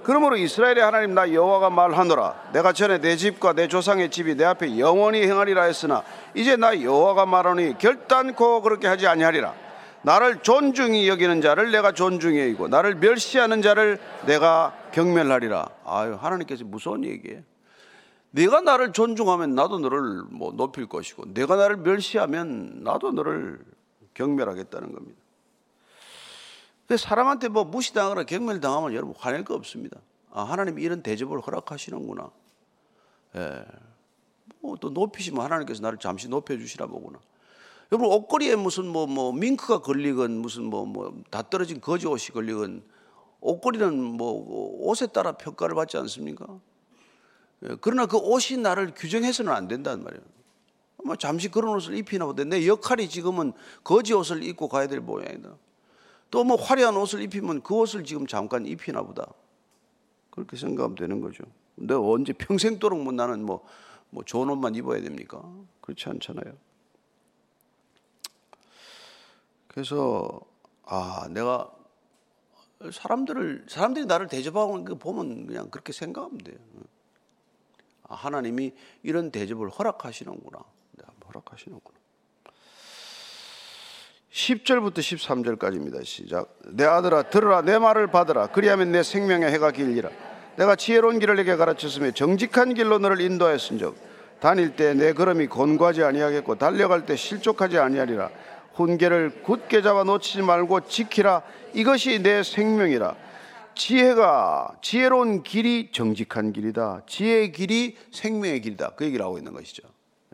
그러므로 0.09 0.38
이스라엘의 0.38 0.81
하나님 0.81 1.12
나 1.12 1.31
여호와가 1.31 1.69
말하노라 1.69 2.53
내가 2.55 2.73
전에 2.73 2.99
내 2.99 3.17
집과 3.17 3.53
내 3.53 3.69
조상의 3.69 4.11
집이 4.11 4.37
내 4.37 4.45
앞에 4.45 4.79
영원히 4.79 5.21
행하리라 5.21 5.65
했으나 5.65 6.03
이제 6.33 6.57
나 6.57 6.81
여호와가 6.81 7.27
말하니 7.27 7.77
결단코 7.77 8.62
그렇게 8.62 8.88
하지 8.88 9.07
아니하리라 9.07 9.53
나를 10.00 10.38
존중히 10.38 11.11
여기는 11.11 11.43
자를 11.43 11.73
내가 11.73 11.93
존중히 11.93 12.41
여기고 12.41 12.69
나를 12.69 12.95
멸시하는 12.95 13.61
자를 13.61 13.99
내가 14.25 14.73
경멸하리라. 14.93 15.69
아유 15.85 16.17
하나님께서 16.19 16.65
무서운 16.65 17.05
얘기예요. 17.05 17.43
네가 18.31 18.62
나를 18.62 18.93
존중하면 18.93 19.55
나도 19.55 19.79
너를 19.79 20.23
뭐 20.31 20.55
높일 20.57 20.87
것이고 20.87 21.35
내가 21.35 21.57
나를 21.57 21.77
멸시하면 21.77 22.83
나도 22.83 23.12
너를 23.12 23.59
경멸하겠다는 24.15 24.91
겁니다. 24.95 25.21
사람한테 26.97 27.49
뭐 27.49 27.64
무시당하거나 27.64 28.25
경멸당하면 28.25 28.95
여러분 28.95 29.14
화낼 29.18 29.45
거 29.45 29.54
없습니다. 29.54 30.00
아, 30.30 30.42
하나님이 30.45 30.83
이런 30.83 31.02
대접을 31.02 31.40
허락하시는구나. 31.40 32.30
예. 33.37 33.64
뭐또 34.61 34.90
높이시면 34.90 35.45
하나님께서 35.45 35.83
나를 35.83 35.99
잠시 35.99 36.28
높여주시나 36.28 36.87
보구나. 36.87 37.18
여러분 37.92 38.11
옷걸이에 38.12 38.57
무슨 38.57 38.87
뭐 38.87 39.07
뭐 39.07 39.33
밍크가 39.33 39.80
걸리건 39.80 40.33
무슨 40.33 40.64
뭐 40.64 40.85
뭐 40.85 41.12
다 41.30 41.42
떨어진 41.42 41.80
거지 41.80 42.07
옷이 42.07 42.28
걸리건 42.33 42.83
옷걸이는 43.40 43.95
뭐 44.02 44.80
옷에 44.88 45.07
따라 45.09 45.33
평가를 45.33 45.75
받지 45.75 45.97
않습니까? 45.99 46.47
예, 47.64 47.76
그러나 47.80 48.07
그 48.07 48.16
옷이 48.16 48.59
나를 48.59 48.92
규정해서는 48.95 49.52
안 49.52 49.68
된단 49.68 50.02
말이에요. 50.02 50.23
뭐 51.04 51.16
잠시 51.16 51.49
그런 51.49 51.75
옷을 51.76 51.97
입히나 51.97 52.26
보다. 52.26 52.45
내 52.45 52.66
역할이 52.66 53.09
지금은 53.09 53.52
거지 53.85 54.12
옷을 54.14 54.42
입고 54.42 54.68
가야 54.68 54.87
될 54.88 55.00
모양이다. 55.00 55.57
또 56.31 56.45
뭐 56.45 56.57
화려한 56.57 56.97
옷을 56.97 57.23
입히면 57.23 57.63
그 57.63 57.75
옷을 57.75 58.05
지금 58.05 58.27
잠깐 58.27 58.67
입히나 58.67 59.03
보다. 59.03 59.27
그렇게 60.31 60.57
생각하면 60.57 60.95
되는 60.97 61.21
거죠. 61.21 61.45
내가 61.75 62.01
언제 62.01 62.33
평생도록 62.33 63.03
뭐 63.03 63.13
나는 63.13 63.45
뭐, 63.45 63.65
뭐 64.11 64.23
좋은 64.25 64.49
옷만 64.51 64.75
입어야 64.75 65.01
됩니까? 65.01 65.43
그렇지 65.81 66.09
않잖아요. 66.09 66.55
그래서 69.69 70.41
아 70.85 71.29
내가 71.31 71.71
사람들을 72.93 73.67
사람들이 73.69 74.07
나를 74.07 74.29
대접하고 74.29 74.85
그 74.85 74.95
보면 74.97 75.47
그냥 75.47 75.71
그렇게 75.71 75.93
생각하면 75.93 76.39
돼요. 76.39 76.57
아, 78.05 78.15
하나님이 78.15 78.73
이런 79.03 79.31
대접을 79.31 79.69
허락하시는구나. 79.71 80.59
네, 80.93 81.05
허락하시는구나. 81.27 81.98
10절부터 84.33 84.99
13절까지입니다. 84.99 86.05
시작. 86.05 86.55
내 86.67 86.85
아들아 86.85 87.23
들으라 87.31 87.63
내 87.63 87.79
말을 87.79 88.09
받으라 88.09 88.49
그리하면 88.49 88.93
내 88.93 89.03
생명의 89.03 89.51
해가 89.53 89.71
길리라. 89.71 90.11
내가 90.57 90.77
지혜로운 90.77 91.19
길을 91.19 91.37
내게 91.37 91.57
가르쳤으며 91.57 92.11
정직한 92.11 92.75
길로 92.75 92.99
너를 92.99 93.21
인도하였은즉 93.21 93.97
다닐 94.41 94.77
때 94.77 94.95
내 94.95 95.13
걸음이 95.13 95.47
곤고하지 95.47 96.03
아니하겠고 96.05 96.57
달려갈 96.57 97.07
때 97.07 97.17
실족하지 97.17 97.79
아니하리라. 97.79 98.31
훈계를 98.75 99.43
굳게 99.43 99.83
잡아 99.83 100.05
놓치지 100.05 100.43
말고 100.43 100.87
지키라. 100.87 101.43
이것이 101.75 102.23
내 102.23 102.43
생명이라. 102.43 103.17
지혜가 103.75 104.79
지혜로운 104.83 105.43
길이 105.43 105.91
정직한 105.93 106.53
길이다. 106.53 107.03
지혜의 107.07 107.53
길이 107.53 107.97
생명의 108.13 108.61
길이다. 108.61 108.93
그 108.97 109.05
얘기를 109.05 109.25
하고 109.25 109.39
있는 109.39 109.53
것이죠. 109.53 109.83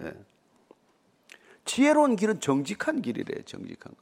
예. 0.02 0.12
지혜로운 1.64 2.16
길은 2.16 2.40
정직한 2.40 3.02
길이래. 3.02 3.42
정직한 3.44 3.92
거. 3.92 3.98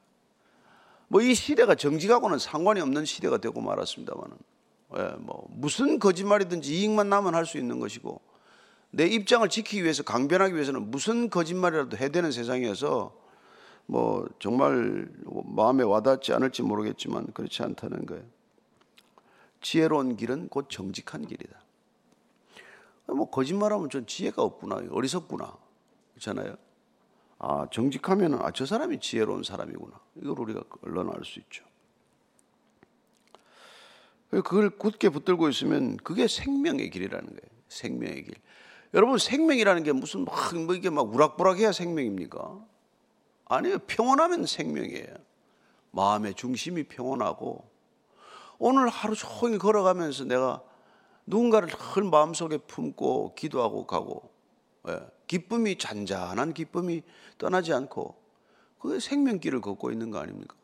뭐 1.08 1.20
이 1.22 1.34
시대가 1.34 1.74
정직하고는 1.74 2.38
상관이 2.38 2.80
없는 2.80 3.04
시대가 3.04 3.36
되고 3.36 3.60
말았습니다만은 3.60 4.36
예, 4.96 5.02
뭐 5.18 5.46
무슨 5.50 5.98
거짓말이든지 5.98 6.74
이익만 6.74 7.08
나면 7.10 7.34
할 7.34 7.44
수 7.46 7.58
있는 7.58 7.78
것이고 7.80 8.20
내 8.90 9.06
입장을 9.06 9.46
지키기 9.48 9.82
위해서 9.82 10.02
강변하기 10.02 10.54
위해서는 10.54 10.90
무슨 10.90 11.28
거짓말이라도 11.30 11.96
해야 11.98 12.08
되는 12.08 12.30
세상이어서 12.32 13.14
뭐 13.86 14.26
정말 14.38 15.08
마음에 15.44 15.82
와닿지 15.82 16.32
않을지 16.32 16.62
모르겠지만 16.62 17.26
그렇지 17.32 17.62
않다는 17.62 18.06
거예요. 18.06 18.22
지혜로운 19.60 20.16
길은 20.16 20.48
곧 20.48 20.68
정직한 20.70 21.26
길이다. 21.26 21.60
뭐 23.06 23.28
거짓말하면 23.30 23.90
좀 23.90 24.06
지혜가 24.06 24.42
없구나, 24.42 24.82
어리석구나, 24.90 25.56
그렇잖아요. 26.14 26.56
아 27.44 27.66
정직하면은 27.72 28.38
아저 28.40 28.64
사람이 28.64 29.00
지혜로운 29.00 29.42
사람이구나. 29.42 30.00
이걸 30.22 30.38
우리가 30.38 30.62
얼른 30.82 31.10
알 31.10 31.24
수 31.24 31.40
있죠. 31.40 31.64
그걸 34.30 34.70
굳게 34.70 35.10
붙들고 35.10 35.48
있으면 35.50 35.96
그게 35.98 36.28
생명의 36.28 36.88
길이라는 36.88 37.26
거예요. 37.26 37.62
생명의 37.68 38.24
길. 38.24 38.34
여러분 38.94 39.18
생명이라는 39.18 39.82
게 39.82 39.92
무슨 39.92 40.24
막 40.24 40.54
뭐 40.54 40.74
이게 40.74 40.88
막 40.88 41.12
우락부락해야 41.12 41.72
생명입니까? 41.72 42.60
아니요 43.46 43.78
평온하면 43.88 44.46
생명이에요. 44.46 45.14
마음의 45.90 46.34
중심이 46.34 46.84
평온하고 46.84 47.68
오늘 48.58 48.88
하루 48.88 49.16
종일 49.16 49.58
걸어가면서 49.58 50.24
내가 50.24 50.62
누군가를 51.26 51.68
늘 51.68 52.04
마음속에 52.04 52.58
품고 52.58 53.34
기도하고 53.34 53.86
가고 53.86 54.22
예, 54.22 54.31
기쁨이 55.26 55.78
잔잔한 55.78 56.54
기쁨이 56.54 57.02
떠나지 57.38 57.72
않고 57.72 58.16
그게 58.78 58.98
생명길을 58.98 59.60
걷고 59.60 59.90
있는 59.90 60.10
거 60.10 60.18
아닙니까? 60.18 60.54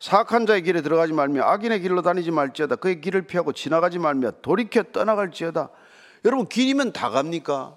사악한 0.00 0.46
자의 0.46 0.62
길에 0.62 0.82
들어가지 0.82 1.12
말며 1.12 1.42
악인의 1.44 1.80
길로 1.80 2.02
다니지 2.02 2.30
말지어다 2.30 2.76
그의 2.76 3.00
길을 3.00 3.22
피하고 3.22 3.52
지나가지 3.52 3.98
말며 3.98 4.32
돌이켜 4.42 4.82
떠나갈지어다 4.82 5.70
여러분 6.24 6.46
길이면 6.46 6.92
다 6.92 7.10
갑니까? 7.10 7.76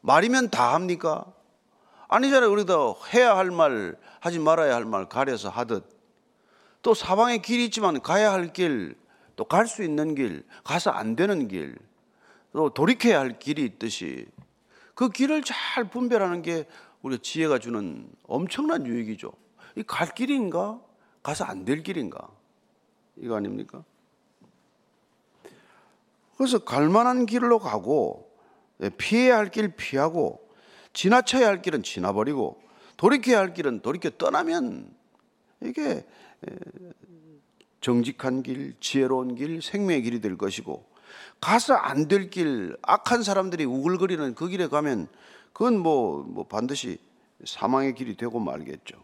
말이면 0.00 0.50
다 0.50 0.74
합니까? 0.74 1.26
아니잖아요 2.08 2.50
우리도 2.50 2.96
해야 3.12 3.36
할 3.36 3.50
말 3.50 3.96
하지 4.20 4.38
말아야 4.38 4.74
할 4.74 4.84
말 4.84 5.08
가려서 5.08 5.48
하듯 5.50 5.88
또 6.82 6.94
사방에 6.94 7.38
길이 7.38 7.64
있지만 7.66 8.00
가야 8.02 8.32
할 8.32 8.52
길, 8.52 8.96
또 9.36 9.44
갈 9.46 9.66
수 9.66 9.82
있는 9.82 10.14
길, 10.14 10.44
가서 10.64 10.90
안 10.90 11.16
되는 11.16 11.48
길, 11.48 11.76
또 12.54 12.70
돌이켜야 12.70 13.18
할 13.18 13.38
길이 13.40 13.64
있듯이 13.64 14.26
그 14.94 15.08
길을 15.10 15.42
잘 15.42 15.90
분별하는 15.90 16.40
게 16.42 16.66
우리가 17.02 17.20
지혜가 17.20 17.58
주는 17.58 18.08
엄청난 18.22 18.86
유익이죠. 18.86 19.32
이 19.76 19.82
갈 19.82 20.14
길인가? 20.14 20.80
가서 21.22 21.44
안 21.44 21.64
될 21.64 21.82
길인가? 21.82 22.28
이거 23.16 23.34
아닙니까? 23.34 23.82
그래서 26.36 26.60
갈 26.60 26.88
만한 26.88 27.26
길로 27.26 27.58
가고 27.58 28.32
예, 28.80 28.88
피해야 28.88 29.36
할 29.38 29.50
길 29.50 29.74
피하고 29.74 30.48
지나쳐야 30.92 31.48
할 31.48 31.60
길은 31.60 31.82
지나버리고 31.82 32.62
돌이켜야 32.96 33.38
할 33.40 33.52
길은 33.52 33.80
돌이켜 33.80 34.10
떠나면 34.10 34.94
이게 35.60 36.06
정직한 37.80 38.42
길, 38.44 38.76
지혜로운 38.78 39.34
길, 39.34 39.60
생명의 39.60 40.02
길이 40.02 40.20
될 40.20 40.38
것이고 40.38 40.93
가서 41.40 41.74
안 41.74 42.08
될 42.08 42.30
길, 42.30 42.76
악한 42.82 43.22
사람들이 43.22 43.64
우글거리는 43.64 44.34
그 44.34 44.48
길에 44.48 44.68
가면 44.68 45.08
그건 45.52 45.78
뭐, 45.78 46.24
뭐 46.26 46.44
반드시 46.46 46.98
사망의 47.44 47.94
길이 47.94 48.16
되고 48.16 48.38
말겠죠. 48.40 48.96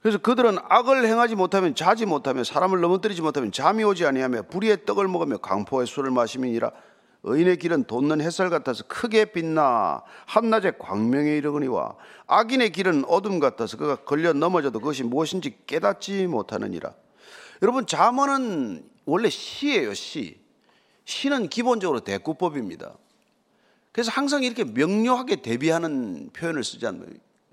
그래서 0.00 0.18
그들은 0.18 0.58
악을 0.68 1.06
행하지 1.06 1.34
못하면 1.34 1.74
자지 1.74 2.06
못하며 2.06 2.44
사람을 2.44 2.80
넘어뜨리지 2.80 3.20
못하면 3.20 3.50
잠이 3.50 3.82
오지 3.82 4.06
아니하며 4.06 4.42
불의의 4.42 4.84
떡을 4.86 5.08
먹으며 5.08 5.38
강포의 5.38 5.86
술을 5.86 6.10
마시면이라 6.10 6.70
의인의 7.24 7.56
길은 7.58 7.84
돋는 7.84 8.20
햇살 8.20 8.48
같아서 8.48 8.84
크게 8.86 9.26
빛나 9.26 10.02
한낮에 10.26 10.72
광명에 10.78 11.36
이르거니와 11.36 11.96
악인의 12.28 12.70
길은 12.70 13.06
어둠 13.06 13.40
같아서 13.40 13.76
그가 13.76 13.96
걸려 13.96 14.32
넘어져도 14.32 14.78
그것이 14.78 15.02
무엇인지 15.02 15.58
깨닫지 15.66 16.28
못하느니라. 16.28 16.94
여러분 17.62 17.86
잠언은 17.86 18.87
원래 19.08 19.30
시예요 19.30 19.94
시. 19.94 20.38
시는 21.06 21.48
기본적으로 21.48 22.00
대꾸법입니다. 22.00 22.92
그래서 23.90 24.10
항상 24.12 24.42
이렇게 24.42 24.64
명료하게 24.64 25.36
대비하는 25.36 26.28
표현을 26.34 26.62
쓰지 26.62 26.86
않나요? 26.86 27.08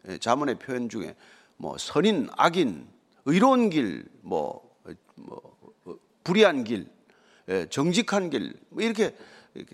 예, 0.10 0.18
잠언의 0.18 0.60
표현 0.60 0.89
중에 0.89 1.15
뭐 1.56 1.78
선인, 1.78 2.28
악인, 2.36 2.86
의로운 3.24 3.70
길, 3.70 4.06
뭐, 4.22 4.70
뭐 5.15 5.41
불의한 6.26 6.65
길, 6.65 6.88
예, 7.48 7.65
정직한 7.70 8.30
길, 8.30 8.54
뭐 8.68 8.84
이렇게 8.84 9.15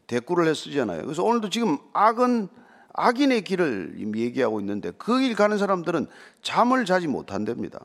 대꾸를 0.06 0.48
해 0.48 0.54
쓰잖아요. 0.54 1.02
그래서 1.02 1.24
오늘도 1.24 1.50
지금 1.50 1.80
악은 1.94 2.48
악인의 2.94 3.44
길을 3.44 3.96
얘기하고 4.15 4.60
있는데 4.60 4.91
그 4.91 5.20
길 5.20 5.34
가는 5.34 5.58
사람들은 5.58 6.06
잠을 6.44 6.86
자지 6.86 7.08
못한답니다. 7.08 7.84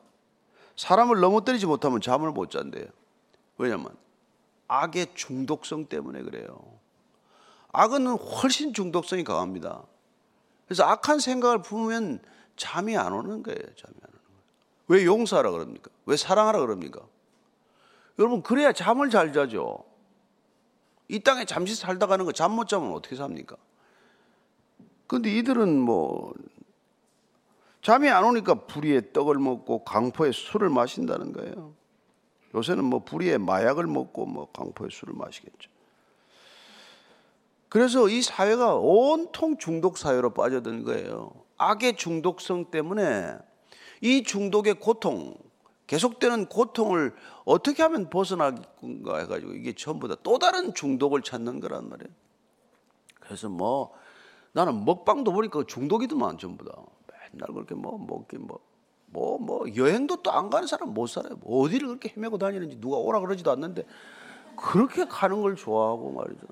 사람을 0.76 1.20
넘어뜨리지 1.20 1.64
못하면 1.64 2.02
잠을 2.02 2.30
못 2.32 2.50
잔대요. 2.50 2.84
왜냐면 3.58 3.96
악의 4.68 5.14
중독성 5.14 5.86
때문에 5.86 6.22
그래요. 6.22 6.58
악은 7.72 8.06
훨씬 8.06 8.72
중독성이 8.72 9.24
강합니다. 9.24 9.82
그래서 10.66 10.84
악한 10.84 11.20
생각을 11.20 11.62
품으면 11.62 12.20
잠이 12.56 12.96
안 12.96 13.12
오는 13.12 13.42
거예요. 13.42 13.58
잠이 13.76 13.94
안 14.02 14.08
오는 14.08 14.20
거예요. 14.24 14.40
왜 14.88 15.04
용서하라 15.04 15.50
그럽니까? 15.50 15.90
왜 16.06 16.16
사랑하라 16.16 16.60
그럽니까? 16.60 17.00
여러분 18.18 18.42
그래야 18.42 18.72
잠을 18.72 19.10
잘 19.10 19.32
자죠. 19.32 19.84
이 21.08 21.20
땅에 21.20 21.44
잠시 21.44 21.74
살다 21.74 22.06
가는 22.06 22.24
거 22.24 22.32
잠 22.32 22.52
못 22.52 22.66
자면 22.66 22.92
어떻게 22.92 23.14
삽니까? 23.14 23.56
근데 25.06 25.30
이들은 25.30 25.78
뭐 25.78 26.34
잠이 27.82 28.08
안 28.08 28.24
오니까 28.24 28.54
불의의 28.66 29.12
떡을 29.12 29.36
먹고 29.38 29.84
강포의 29.84 30.32
술을 30.32 30.68
마신다는 30.70 31.32
거예요. 31.32 31.74
요새는 32.56 32.84
뭐 32.84 33.00
불의의 33.04 33.38
마약을 33.38 33.86
먹고 33.86 34.24
뭐 34.24 34.50
강포의 34.52 34.90
술을 34.90 35.14
마시겠죠. 35.14 35.70
그래서 37.68 38.08
이 38.08 38.22
사회가 38.22 38.76
온통 38.76 39.58
중독 39.58 39.98
사회로 39.98 40.32
빠져든 40.32 40.84
거예요. 40.84 41.32
악의 41.58 41.96
중독성 41.96 42.70
때문에 42.70 43.36
이 44.00 44.22
중독의 44.22 44.74
고통, 44.80 45.36
계속되는 45.86 46.46
고통을 46.46 47.14
어떻게 47.44 47.82
하면 47.82 48.08
벗어나건가 48.08 49.18
해가지고 49.18 49.52
이게 49.52 49.74
전부 49.74 50.08
다 50.08 50.16
또 50.22 50.38
다른 50.38 50.72
중독을 50.74 51.22
찾는 51.22 51.60
거란 51.60 51.88
말이에요. 51.88 52.10
그래서 53.20 53.48
뭐 53.48 53.92
나는 54.52 54.84
먹방도 54.84 55.32
보니까 55.32 55.64
중독이더만 55.66 56.38
전부 56.38 56.64
다. 56.64 56.74
맨날 57.32 57.52
그렇게 57.52 57.74
뭐 57.74 57.98
먹기 57.98 58.38
뭐. 58.38 58.60
뭐, 59.16 59.38
뭐, 59.38 59.64
여행도 59.74 60.16
또 60.16 60.30
안 60.30 60.50
가는 60.50 60.68
사람 60.68 60.92
못 60.92 61.06
살아요. 61.06 61.36
뭐 61.36 61.64
어디를 61.64 61.88
그렇게 61.88 62.12
헤매고 62.14 62.36
다니는지 62.36 62.78
누가 62.78 62.98
오라 62.98 63.20
그러지도 63.20 63.50
않는데 63.50 63.86
그렇게 64.56 65.06
가는 65.06 65.40
걸 65.40 65.56
좋아하고 65.56 66.12
말이죠. 66.12 66.46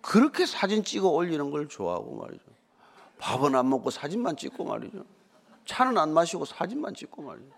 그렇게 0.00 0.44
사진 0.44 0.82
찍어 0.82 1.08
올리는 1.08 1.50
걸 1.52 1.68
좋아하고 1.68 2.16
말이죠. 2.16 2.44
밥은 3.18 3.54
안 3.54 3.68
먹고 3.68 3.90
사진만 3.90 4.36
찍고 4.36 4.64
말이죠. 4.64 5.04
차는 5.66 5.96
안 5.98 6.12
마시고 6.12 6.44
사진만 6.44 6.94
찍고 6.94 7.22
말이죠. 7.22 7.50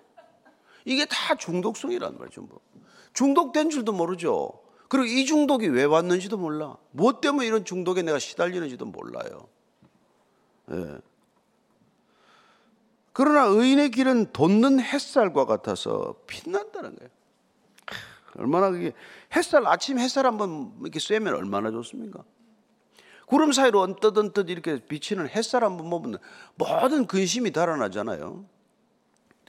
이게 0.84 1.06
다 1.06 1.34
중독성이란 1.34 2.18
말이죠. 2.18 2.42
뭐. 2.42 2.60
중독된 3.14 3.70
줄도 3.70 3.92
모르죠. 3.92 4.52
그리고 4.88 5.06
이 5.06 5.24
중독이 5.24 5.68
왜 5.68 5.84
왔는지도 5.84 6.36
몰라. 6.36 6.76
뭐 6.90 7.20
때문에 7.22 7.46
이런 7.46 7.64
중독에 7.64 8.02
내가 8.02 8.18
시달리는지도 8.18 8.84
몰라요. 8.84 9.48
예. 10.72 10.98
그러나 13.12 13.44
의인의 13.46 13.90
길은 13.90 14.32
돋는 14.32 14.80
햇살과 14.80 15.44
같아서 15.44 16.14
빛난다는 16.26 16.96
거예요. 16.96 17.10
얼마나 18.36 18.70
그게 18.70 18.92
햇살 19.34 19.66
아침 19.66 19.98
햇살 19.98 20.24
한번 20.26 20.72
이렇게 20.80 21.00
쐬면 21.00 21.34
얼마나 21.34 21.70
좋습니까? 21.70 22.22
구름 23.26 23.52
사이로 23.52 23.80
언뜻 23.80 24.16
언뜻 24.16 24.48
이렇게 24.50 24.78
비치는 24.78 25.28
햇살 25.28 25.64
한번 25.64 25.90
보면 25.90 26.18
모든 26.56 27.06
근심이 27.06 27.50
달아나잖아요. 27.50 28.44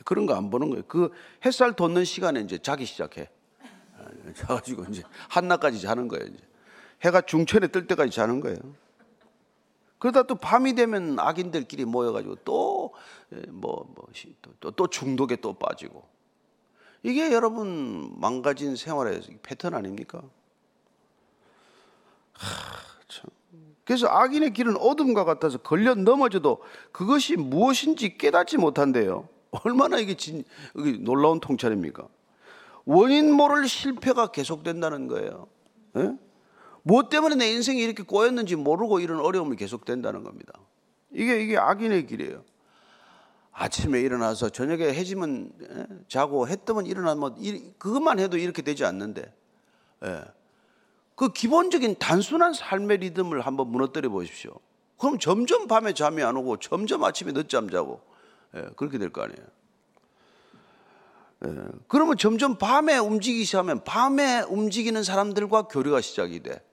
그런 0.03 0.25
거 0.25 0.33
안 0.35 0.49
보는 0.49 0.69
거예요. 0.69 0.83
그 0.87 1.11
햇살 1.45 1.73
돋는 1.75 2.05
시간에 2.05 2.41
이제 2.41 2.57
자기 2.57 2.85
시작해. 2.85 3.29
자가지고 4.35 4.85
이제 4.89 5.03
한낮까지 5.29 5.79
자는 5.79 6.07
거예요. 6.07 6.25
이제 6.25 6.39
해가 7.03 7.21
중천에 7.21 7.67
뜰 7.67 7.85
때까지 7.87 8.11
자는 8.11 8.39
거예요. 8.39 8.57
그러다 10.01 10.23
또 10.23 10.33
밤이 10.33 10.73
되면 10.73 11.19
악인들끼리 11.19 11.85
모여가지고 11.85 12.37
또뭐뭐 12.37 12.91
뭐, 13.51 14.07
또, 14.59 14.71
또 14.71 14.87
중독에 14.87 15.35
또 15.35 15.53
빠지고 15.53 16.03
이게 17.03 17.31
여러분 17.31 18.11
망가진 18.19 18.75
생활의 18.75 19.21
패턴 19.43 19.75
아닙니까? 19.75 20.23
하, 22.33 22.79
참. 23.07 23.29
그래서 23.83 24.07
악인의 24.07 24.53
길은 24.53 24.75
어둠과 24.77 25.23
같아서 25.23 25.59
걸려 25.59 25.93
넘어져도 25.93 26.63
그것이 26.91 27.35
무엇인지 27.35 28.17
깨닫지 28.17 28.57
못한대요. 28.57 29.29
얼마나 29.51 29.99
이게 29.99 30.15
진, 30.15 30.43
이게 30.75 30.93
놀라운 30.93 31.39
통찰입니까? 31.39 32.07
원인 32.85 33.31
모를 33.31 33.67
실패가 33.67 34.31
계속된다는 34.31 35.07
거예요. 35.07 35.47
예? 35.97 36.17
무엇 36.83 37.09
때문에 37.09 37.35
내 37.35 37.51
인생이 37.51 37.81
이렇게 37.81 38.03
꼬였는지 38.03 38.55
모르고 38.55 38.99
이런 38.99 39.19
어려움이 39.19 39.55
계속된다는 39.55 40.23
겁니다. 40.23 40.53
이게 41.11 41.41
이게 41.43 41.57
악인의 41.57 42.07
길이에요. 42.07 42.43
아침에 43.51 43.99
일어나서 43.99 44.49
저녁에 44.49 44.93
해지면 44.93 45.51
예? 45.61 45.87
자고 46.07 46.47
해 46.47 46.55
뜨면 46.55 46.85
일어나면 46.85 47.19
뭐 47.19 47.35
그것만 47.77 48.19
해도 48.19 48.37
이렇게 48.37 48.61
되지 48.61 48.85
않는데 48.85 49.33
예. 50.05 50.23
그 51.15 51.31
기본적인 51.33 51.97
단순한 51.99 52.53
삶의 52.53 52.97
리듬을 52.99 53.41
한번 53.41 53.67
무너뜨려 53.67 54.09
보십시오. 54.09 54.53
그럼 54.97 55.19
점점 55.19 55.67
밤에 55.67 55.93
잠이 55.93 56.23
안 56.23 56.37
오고 56.37 56.57
점점 56.57 57.03
아침에 57.03 57.33
늦잠 57.33 57.69
자고 57.69 58.01
예, 58.55 58.69
그렇게 58.75 58.97
될 58.97 59.11
거 59.11 59.21
아니에요. 59.23 59.47
예, 61.45 61.49
그러면 61.87 62.17
점점 62.17 62.57
밤에 62.57 62.97
움직이기 62.97 63.43
시작하면 63.45 63.83
밤에 63.83 64.41
움직이는 64.41 65.03
사람들과 65.03 65.63
교류가 65.63 66.01
시작이 66.01 66.41
돼. 66.41 66.63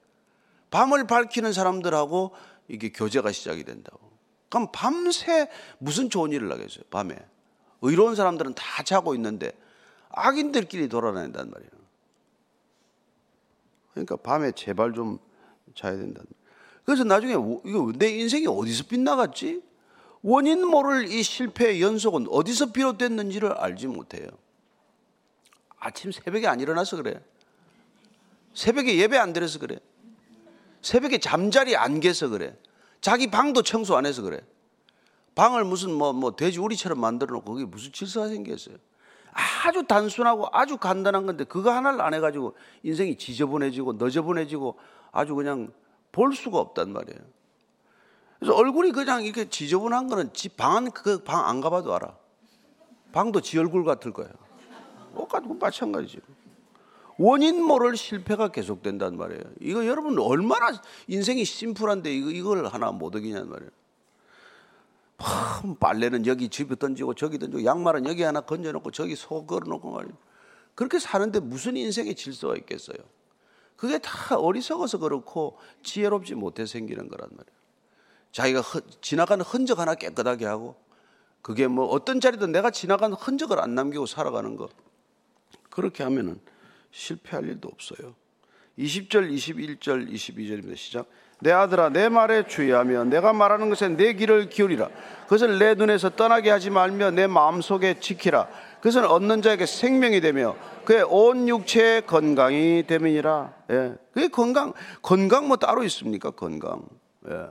밤을 0.71 1.07
밝히는 1.07 1.53
사람들하고 1.53 2.35
이게 2.67 2.91
교제가 2.91 3.31
시작이 3.31 3.63
된다고. 3.63 4.09
그럼 4.49 4.67
밤새 4.71 5.49
무슨 5.77 6.09
좋은 6.09 6.31
일을 6.31 6.51
하겠어요, 6.51 6.83
밤에. 6.89 7.15
의로운 7.81 8.15
사람들은 8.15 8.55
다 8.55 8.83
자고 8.83 9.15
있는데 9.15 9.51
악인들끼리 10.09 10.89
돌아다닌단 10.89 11.49
말이에요. 11.49 11.71
그러니까 13.93 14.15
밤에 14.17 14.51
제발 14.51 14.93
좀 14.93 15.19
자야 15.75 15.95
된다. 15.95 16.21
그래서 16.83 17.03
나중에 17.03 17.33
이거 17.33 17.91
내 17.95 18.09
인생이 18.09 18.47
어디서 18.47 18.85
빗나갔지? 18.87 19.61
원인 20.21 20.65
모를 20.67 21.07
이 21.07 21.23
실패의 21.23 21.81
연속은 21.81 22.27
어디서 22.29 22.71
비롯됐는지를 22.71 23.53
알지 23.53 23.87
못해요. 23.87 24.27
아침 25.77 26.11
새벽에 26.11 26.47
안 26.47 26.59
일어나서 26.59 26.97
그래. 26.97 27.23
새벽에 28.53 28.97
예배 28.97 29.17
안 29.17 29.31
드려서 29.31 29.59
그래. 29.59 29.79
새벽에 30.81 31.17
잠자리 31.17 31.75
안 31.75 31.99
깨서 31.99 32.29
그래. 32.29 32.55
자기 33.01 33.29
방도 33.29 33.61
청소 33.61 33.95
안 33.95 34.05
해서 34.05 34.21
그래. 34.21 34.39
방을 35.35 35.63
무슨 35.63 35.93
뭐, 35.93 36.11
뭐 36.13 36.35
돼지 36.35 36.59
우리처럼 36.59 36.99
만들어 36.99 37.33
놓고 37.35 37.53
그게 37.53 37.65
무슨 37.65 37.91
질서가 37.91 38.27
생겼어요. 38.27 38.75
아주 39.63 39.85
단순하고 39.85 40.47
아주 40.51 40.77
간단한 40.77 41.25
건데 41.25 41.43
그거 41.43 41.71
하나를 41.71 42.01
안 42.01 42.13
해가지고 42.13 42.55
인생이 42.83 43.17
지저분해지고 43.17 43.93
너저분해지고 43.93 44.77
아주 45.11 45.35
그냥 45.35 45.71
볼 46.11 46.35
수가 46.35 46.57
없단 46.59 46.91
말이에요. 46.91 47.19
그래서 48.39 48.55
얼굴이 48.55 48.91
그냥 48.91 49.23
이렇게 49.23 49.47
지저분한 49.49 50.07
거는 50.07 50.33
집방그 50.33 51.23
방 51.23 51.45
안 51.45 51.61
가봐도 51.61 51.93
알아. 51.93 52.15
방도 53.11 53.41
지 53.41 53.57
얼굴 53.59 53.83
같을 53.85 54.11
거예요. 54.13 54.31
똑같고 55.15 55.53
마찬가지죠. 55.55 56.19
원인 57.19 57.61
모를 57.61 57.97
실패가 57.97 58.47
계속된단 58.47 59.17
말이에요. 59.17 59.43
이거 59.59 59.85
여러분 59.85 60.17
얼마나 60.19 60.71
인생이 61.07 61.43
심플한데 61.43 62.13
이거 62.13 62.31
이걸 62.31 62.65
하나 62.65 62.91
못 62.91 63.13
어기냐는 63.13 63.49
말이에요. 63.49 63.71
빨래는 65.81 66.25
여기 66.27 66.47
집에 66.47 66.75
던지고 66.75 67.13
저기 67.15 67.37
던지고 67.37 67.65
양말은 67.65 68.07
여기 68.07 68.23
하나 68.23 68.39
건져놓고 68.39 68.91
저기 68.91 69.17
소 69.17 69.45
걸어놓고 69.45 69.91
말이에요. 69.91 70.15
그렇게 70.75 70.97
사는데 70.97 71.41
무슨 71.41 71.75
인생의 71.75 72.15
질서가 72.15 72.55
있겠어요? 72.55 72.97
그게 73.75 73.97
다 73.97 74.37
어리석어서 74.37 74.99
그렇고 74.99 75.57
지혜롭지 75.83 76.35
못해 76.35 76.65
생기는 76.65 77.09
거란 77.09 77.27
말이에요. 77.31 77.59
자기가 78.31 78.61
허, 78.61 78.79
지나가는 79.01 79.43
흔적 79.43 79.79
하나 79.79 79.93
깨끗하게 79.93 80.45
하고 80.45 80.77
그게 81.41 81.67
뭐 81.67 81.85
어떤 81.87 82.21
자리든 82.21 82.53
내가 82.53 82.71
지나간 82.71 83.11
흔적을 83.11 83.59
안 83.59 83.75
남기고 83.75 84.05
살아가는 84.05 84.55
거 84.55 84.69
그렇게 85.69 86.03
하면은 86.03 86.39
실패할 86.91 87.45
일도 87.45 87.69
없어요. 87.69 88.15
20절, 88.77 89.29
21절, 89.31 90.11
22절입니다. 90.11 90.75
시작. 90.75 91.05
내 91.41 91.51
아들아 91.51 91.89
내 91.89 92.09
말에 92.09 92.45
주의하며 92.47 93.05
내가 93.05 93.31
말하는 93.31 93.69
것에 93.69 93.89
내 93.89 94.13
귀를 94.13 94.49
기울이라. 94.49 94.89
그것을 95.23 95.57
내 95.57 95.73
눈에서 95.73 96.09
떠나게 96.09 96.49
하지 96.49 96.69
말며 96.69 97.11
내 97.11 97.27
마음속에 97.27 97.99
지키라. 97.99 98.47
그것은 98.77 99.05
얻는 99.05 99.41
자에게 99.41 99.65
생명이 99.65 100.19
되며 100.21 100.55
그의 100.83 101.03
온 101.03 101.47
육체의 101.47 102.05
건강이 102.05 102.83
됨이니라. 102.87 103.53
예. 103.71 103.95
그게 104.13 104.27
건강 104.27 104.73
건강 105.01 105.47
뭐 105.47 105.57
따로 105.57 105.83
있습니까? 105.83 106.31
건강. 106.31 106.83
예. 107.29 107.47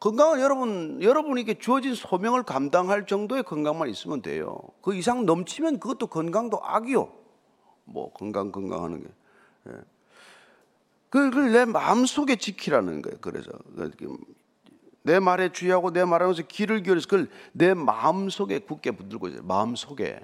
건강은 0.00 0.40
여러분 0.40 1.02
여러분에게 1.02 1.58
주어진 1.58 1.94
소명을 1.94 2.42
감당할 2.44 3.06
정도의 3.06 3.42
건강만 3.42 3.88
있으면 3.90 4.22
돼요. 4.22 4.58
그 4.80 4.94
이상 4.94 5.26
넘치면 5.26 5.80
그것도 5.80 6.06
건강도 6.06 6.60
악이요. 6.62 7.21
뭐 7.84 8.12
건강 8.12 8.52
건강하는 8.52 9.02
게. 9.02 9.08
예. 9.68 9.72
그걸 11.10 11.52
내 11.52 11.64
마음 11.64 12.06
속에 12.06 12.36
지키라는 12.36 13.02
거예요. 13.02 13.18
그래서 13.20 13.50
내 15.02 15.20
말에 15.20 15.52
주의하고 15.52 15.92
내 15.92 16.04
말하면서 16.04 16.44
귀를 16.48 16.82
기울여서 16.82 17.06
그걸 17.06 17.28
내 17.52 17.74
마음 17.74 18.30
속에 18.30 18.60
굳게 18.60 18.92
붙들고 18.92 19.28
있어요. 19.28 19.42
마음 19.42 19.76
속에. 19.76 20.18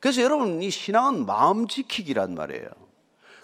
그래서 0.00 0.22
여러분 0.22 0.62
이 0.62 0.70
신앙은 0.70 1.26
마음 1.26 1.66
지키기란 1.66 2.34
말이에요. 2.34 2.68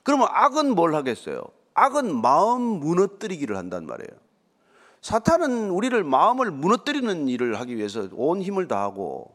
그러면 0.04 0.28
악은 0.30 0.74
뭘 0.74 0.94
하겠어요? 0.94 1.42
악은 1.74 2.14
마음 2.20 2.60
무너뜨리기를 2.60 3.56
한단 3.56 3.86
말이에요. 3.86 4.24
사탄은 5.00 5.70
우리를 5.70 6.02
마음을 6.04 6.50
무너뜨리는 6.50 7.28
일을 7.28 7.58
하기 7.60 7.76
위해서 7.76 8.08
온 8.12 8.40
힘을 8.40 8.68
다하고 8.68 9.33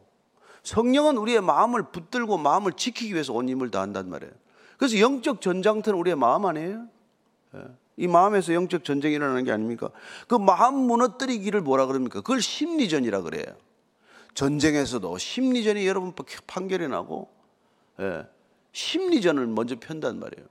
성령은 0.62 1.16
우리의 1.16 1.40
마음을 1.40 1.84
붙들고 1.90 2.38
마음을 2.38 2.72
지키기 2.72 3.12
위해서 3.14 3.32
온 3.32 3.48
힘을 3.48 3.70
다한단 3.70 4.08
말이에요. 4.08 4.32
그래서 4.76 4.98
영적 4.98 5.40
전장터는 5.40 5.98
우리의 5.98 6.16
마음 6.16 6.46
아니에요? 6.46 6.86
예. 7.54 7.60
이 7.96 8.06
마음에서 8.06 8.54
영적 8.54 8.84
전쟁이 8.84 9.14
일어나는 9.14 9.44
게 9.44 9.52
아닙니까? 9.52 9.90
그 10.26 10.34
마음 10.36 10.74
무너뜨리기를 10.74 11.60
뭐라 11.60 11.86
그럽니까? 11.86 12.20
그걸 12.20 12.40
심리전이라 12.40 13.22
그래요. 13.22 13.44
전쟁에서도 14.34 15.18
심리전이 15.18 15.86
여러분 15.86 16.14
판결이 16.46 16.88
나고 16.88 17.28
예. 18.00 18.26
심리전을 18.72 19.46
먼저 19.46 19.76
편단 19.78 20.18
말이에요. 20.18 20.46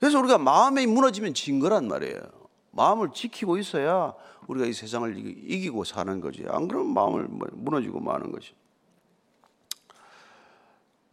그래서 0.00 0.18
우리가 0.18 0.38
마음이 0.38 0.86
무너지면 0.86 1.34
진 1.34 1.60
거란 1.60 1.86
말이에요. 1.86 2.41
마음을 2.72 3.12
지키고 3.14 3.56
있어야 3.58 4.14
우리가 4.46 4.66
이 4.66 4.72
세상을 4.72 5.16
이기고 5.16 5.84
사는 5.84 6.20
거지. 6.20 6.44
안 6.48 6.68
그러면 6.68 6.92
마음을 6.92 7.24
뭐 7.28 7.48
무너지고 7.52 8.00
마는 8.00 8.32
것이. 8.32 8.52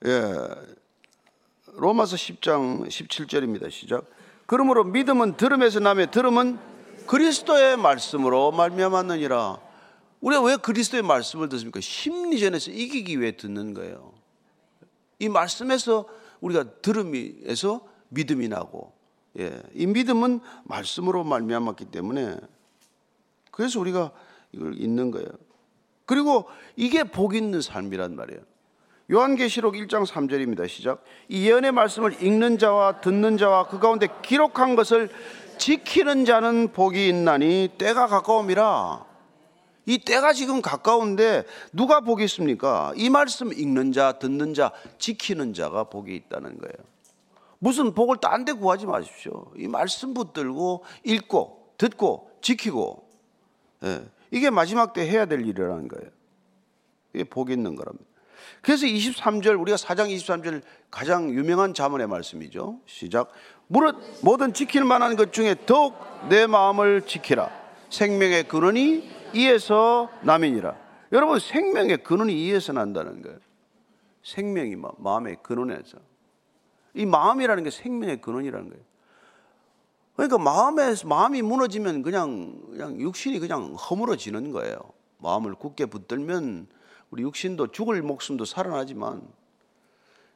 예. 0.06 0.34
로마서 1.74 2.16
10장 2.16 2.88
17절입니다. 2.88 3.70
시작. 3.70 4.06
그러므로 4.46 4.84
믿음은 4.84 5.38
들음에서 5.38 5.80
나며 5.80 6.08
들음은 6.08 6.58
그리스도의 7.06 7.78
말씀으로 7.78 8.52
말미암았느니라. 8.52 9.60
우리가 10.22 10.44
왜 10.44 10.58
그리스도의 10.58 11.04
말씀을 11.04 11.50
듣습니까? 11.50 11.80
심리전에서 11.80 12.72
이기기 12.72 13.20
위해 13.20 13.36
듣는 13.38 13.74
거예요. 13.74 14.14
이 15.20 15.30
말씀에서 15.30 16.08
우리가 16.42 16.64
들음에서 16.82 17.82
믿음이 18.10 18.48
나고, 18.48 18.94
예, 19.38 19.62
이 19.74 19.86
믿음은 19.86 20.40
말씀으로 20.64 21.24
말미암았기 21.24 21.86
때문에 21.86 22.38
그래서 23.52 23.80
우리가 23.80 24.12
이걸 24.52 24.80
읽는 24.80 25.12
거예요. 25.12 25.28
그리고 26.06 26.46
이게 26.76 27.04
복 27.04 27.36
있는 27.36 27.62
삶이란 27.62 28.16
말이에요. 28.16 28.42
요한계시록 29.12 29.74
1장 29.74 30.06
3절입니다. 30.06 30.68
시작. 30.68 31.04
이 31.28 31.48
예언의 31.48 31.72
말씀을 31.72 32.22
읽는 32.22 32.58
자와 32.58 33.02
듣는 33.02 33.38
자와 33.38 33.68
그 33.68 33.80
가운데 33.80 34.08
기록한 34.22 34.76
것을 34.76 35.10
지키는 35.58 36.26
자는 36.26 36.72
복이 36.72 37.10
있나니 37.10 37.70
때가 37.78 38.08
가까움이라. 38.08 39.06
이 39.88 39.98
때가 39.98 40.34
지금 40.34 40.62
가까운데 40.62 41.44
누가 41.74 42.00
복이 42.00 42.24
있습니까? 42.26 42.94
이 42.96 43.10
말씀 43.10 43.52
읽는 43.52 43.92
자, 43.92 44.14
듣는 44.14 44.54
자, 44.54 44.72
지키는 45.00 45.54
자가 45.54 45.86
복이 45.86 46.16
있다는 46.16 46.60
거예요. 46.60 46.74
무슨 47.60 47.94
복을 47.94 48.18
딴 48.18 48.46
데 48.46 48.54
구하지 48.54 48.86
마십시오. 48.86 49.52
이 49.58 49.68
말씀 49.68 50.14
붙들고 50.14 50.84
읽고 51.04 51.74
듣고 51.78 52.32
지키고 52.42 53.08
예, 53.84 54.02
이게 54.32 54.50
마지막 54.50 54.94
때 54.94 55.08
해야 55.08 55.26
될 55.26 55.42
일이라는 55.46 55.88
거예요. 55.88 56.10
이게 57.14 57.24
복 57.24 57.52
있는 57.52 57.76
거랍니다. 57.76 58.06
그래서 58.62 58.86
23절 58.86 59.60
우리가 59.60 59.78
4장 59.78 60.14
23절 60.16 60.62
가장 60.90 61.30
유명한 61.32 61.74
자문의 61.74 62.08
말씀이죠. 62.08 62.80
시작. 62.86 63.32
무릇 63.68 63.96
모든 64.24 64.54
지킬 64.54 64.84
만한 64.84 65.16
것 65.16 65.32
중에 65.32 65.56
더욱 65.66 65.96
내 66.30 66.48
마음을 66.48 67.04
지키라. 67.06 67.50
생명의 67.90 68.48
근원이 68.48 69.10
이에서 69.34 70.10
남이니라. 70.24 70.76
여러분 71.12 71.40
생명의 71.40 72.04
근원이 72.04 72.34
이에서 72.34 72.74
난다는 72.74 73.22
거예요. 73.22 73.40
생명이 74.24 74.76
마음의 74.98 75.38
근원에서. 75.42 75.98
이 76.94 77.06
마음이라는 77.06 77.64
게 77.64 77.70
생명의 77.70 78.22
근원이라는 78.22 78.70
거예요. 78.70 78.84
그러니까 80.16 80.38
마음에 80.38 80.96
마음이 81.06 81.42
무너지면 81.42 82.02
그냥 82.02 82.62
그냥 82.72 83.00
육신이 83.00 83.40
그냥 83.40 83.74
허물어지는 83.76 84.52
거예요. 84.52 84.78
마음을 85.20 85.56
굳게 85.56 85.86
붙들면 85.86 86.68
우리 87.12 87.24
육신도 87.24 87.68
죽을 87.68 88.02
목숨도 88.02 88.46
살아나지만 88.46 89.22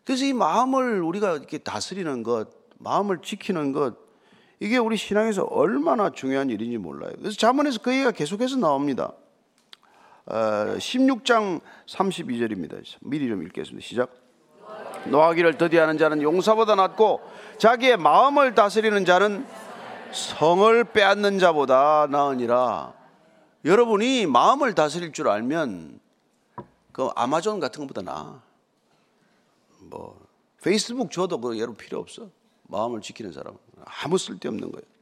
그래서 0.05 0.25
이 0.25 0.33
마음을 0.33 1.01
우리가 1.01 1.35
이렇게 1.35 1.57
다스리는 1.57 2.23
것, 2.23 2.49
마음을 2.77 3.19
지키는 3.21 3.71
것 3.71 3.95
이게 4.59 4.77
우리 4.77 4.95
신앙에서 4.95 5.43
얼마나 5.43 6.11
중요한 6.11 6.49
일인지 6.49 6.77
몰라요. 6.77 7.11
그래서 7.17 7.35
자문에서 7.37 7.79
그 7.81 7.91
얘기가 7.91 8.11
계속해서 8.11 8.57
나옵니다. 8.57 9.13
어, 10.25 10.35
16장 10.77 11.59
32절입니다. 11.87 12.81
미리 13.01 13.27
좀 13.27 13.43
읽겠습니다. 13.43 13.85
시작. 13.85 14.22
노하기를 15.05 15.57
더디하는 15.57 15.97
자는 15.97 16.21
용사보다 16.21 16.75
낫고 16.75 17.21
자기의 17.57 17.97
마음을 17.97 18.55
다스리는 18.55 19.05
자는 19.05 19.45
성을 20.11 20.83
빼앗는 20.85 21.39
자보다 21.39 22.07
나으니라. 22.09 22.93
여러분이 23.65 24.25
마음을 24.27 24.75
다스릴 24.75 25.13
줄 25.13 25.29
알면 25.29 25.99
그 26.91 27.09
아마존 27.15 27.59
같은 27.59 27.87
것보다 27.87 28.01
나. 28.01 28.41
뭐 29.79 30.19
페이스북 30.61 31.11
줘도 31.11 31.39
그 31.39 31.57
여러분 31.57 31.75
필요 31.75 31.99
없어. 31.99 32.29
마음을 32.63 33.01
지키는 33.01 33.31
사람 33.31 33.55
아무 33.85 34.17
쓸데없는 34.17 34.71
거예요. 34.71 34.93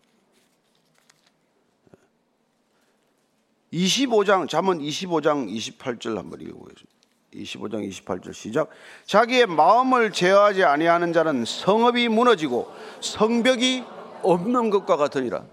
25장 3.74 4.50
잠언 4.50 4.80
25장 4.80 5.50
28절 5.50 6.16
한번 6.16 6.42
읽어보겠습니다. 6.42 6.91
25장 7.34 7.88
28절 7.90 8.34
시작. 8.34 8.70
자기의 9.06 9.48
마음을 9.48 10.12
제어하지 10.12 10.64
아니하는 10.64 11.14
자는 11.14 11.46
성읍이 11.46 12.10
무너지고 12.10 12.72
성벽이 13.00 13.84
없는 14.24 14.70
것과 14.70 14.98
같으니라. 14.98 15.44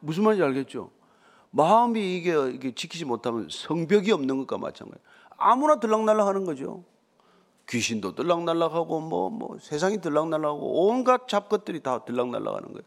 무슨 0.00 0.24
말인지 0.24 0.42
알겠죠? 0.42 0.90
마음이 1.50 2.16
이게, 2.16 2.34
이게 2.50 2.74
지키지 2.74 3.04
못하면 3.04 3.48
성벽이 3.50 4.10
없는 4.10 4.38
것과 4.38 4.58
마찬가지. 4.58 5.00
아무나 5.36 5.78
들락날락 5.78 6.26
하는 6.26 6.44
거죠. 6.44 6.84
귀신도 7.68 8.14
들락날락하고 8.14 9.00
뭐, 9.00 9.30
뭐 9.30 9.56
세상이 9.60 10.00
들락날락하고 10.00 10.88
온갖 10.88 11.28
잡것들이 11.28 11.80
다 11.80 12.04
들락날락하는 12.04 12.72
거예요. 12.72 12.82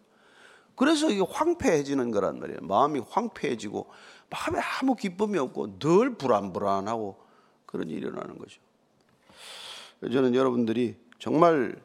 그래서 0.75 1.09
이게 1.09 1.23
황폐해지는 1.27 2.11
거란 2.11 2.39
말이에요. 2.39 2.59
마음이 2.61 3.01
황폐해지고 3.09 3.87
마음에 4.29 4.59
아무 4.79 4.95
기쁨이 4.95 5.39
없고 5.39 5.79
늘 5.79 6.15
불안불안하고 6.15 7.26
그런 7.67 7.89
일이 7.89 7.99
일어나는 7.99 8.39
거죠. 8.39 8.60
저는 10.01 10.34
여러분들이 10.34 10.95
정말 11.19 11.75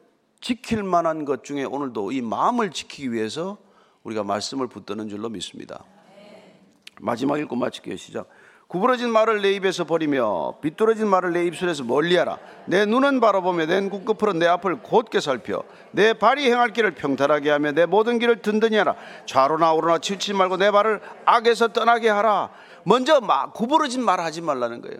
지킬 0.41 0.83
만한 0.83 1.25
것 1.25 1.43
중에 1.43 1.63
오늘도 1.63 2.11
이 2.11 2.21
마음을 2.21 2.71
지키기 2.71 3.11
위해서 3.11 3.57
우리가 4.03 4.23
말씀을 4.23 4.67
붙드는 4.67 5.09
줄로 5.09 5.29
믿습니다. 5.29 5.83
마지막 6.99 7.39
읽고 7.39 7.55
마칠게요. 7.55 7.95
시작. 7.97 8.27
구부러진 8.67 9.11
말을 9.11 9.41
내 9.41 9.51
입에서 9.51 9.83
버리며 9.83 10.59
비뚤어진 10.61 11.07
말을 11.07 11.33
내 11.33 11.45
입술에서 11.45 11.83
멀리하라. 11.83 12.39
내 12.65 12.85
눈은 12.85 13.19
바라보며 13.19 13.67
내 13.67 13.79
눈꺼풀은 13.81 14.39
내 14.39 14.47
앞을 14.47 14.81
곧게 14.81 15.19
살펴 15.19 15.63
내 15.91 16.13
발이 16.13 16.49
행할 16.49 16.73
길을 16.73 16.95
평탄하게 16.95 17.51
하며 17.51 17.71
내 17.71 17.85
모든 17.85 18.17
길을 18.17 18.41
든든히 18.41 18.77
하라. 18.77 18.95
좌로나 19.27 19.73
우로나 19.73 19.99
치우치지 19.99 20.33
말고 20.33 20.57
내 20.57 20.71
발을 20.71 21.01
악에서 21.25 21.67
떠나게 21.67 22.09
하라. 22.09 22.49
먼저 22.83 23.21
마, 23.21 23.51
구부러진 23.51 24.03
말 24.03 24.19
하지 24.19 24.41
말라는 24.41 24.81
거예요. 24.81 24.97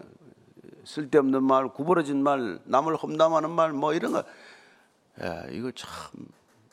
쓸데없는 0.85 1.43
말, 1.43 1.69
구부러진 1.69 2.21
말, 2.23 2.59
남을 2.65 2.95
험담하는 2.95 3.49
말, 3.51 3.73
뭐 3.73 3.93
이런 3.93 4.13
거. 4.13 4.23
야, 5.23 5.45
이거 5.51 5.71
참 5.71 5.89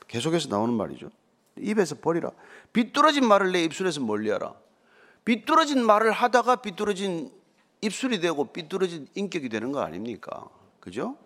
계속해서 0.09 0.49
나오는 0.49 0.75
말이죠. 0.75 1.11
입에서 1.59 1.95
버리라. 1.97 2.31
비뚤어진 2.73 3.27
말을 3.27 3.53
내 3.53 3.63
입술에서 3.65 4.01
멀리하라. 4.01 4.55
비뚤어진 5.25 5.85
말을 5.85 6.11
하다가 6.13 6.57
비뚤어진 6.57 7.31
입술이 7.83 8.21
되고 8.21 8.45
비뚤어진 8.53 9.09
인격이 9.15 9.49
되는 9.49 9.73
거 9.73 9.81
아닙니까? 9.81 10.49
그죠? 10.81 11.17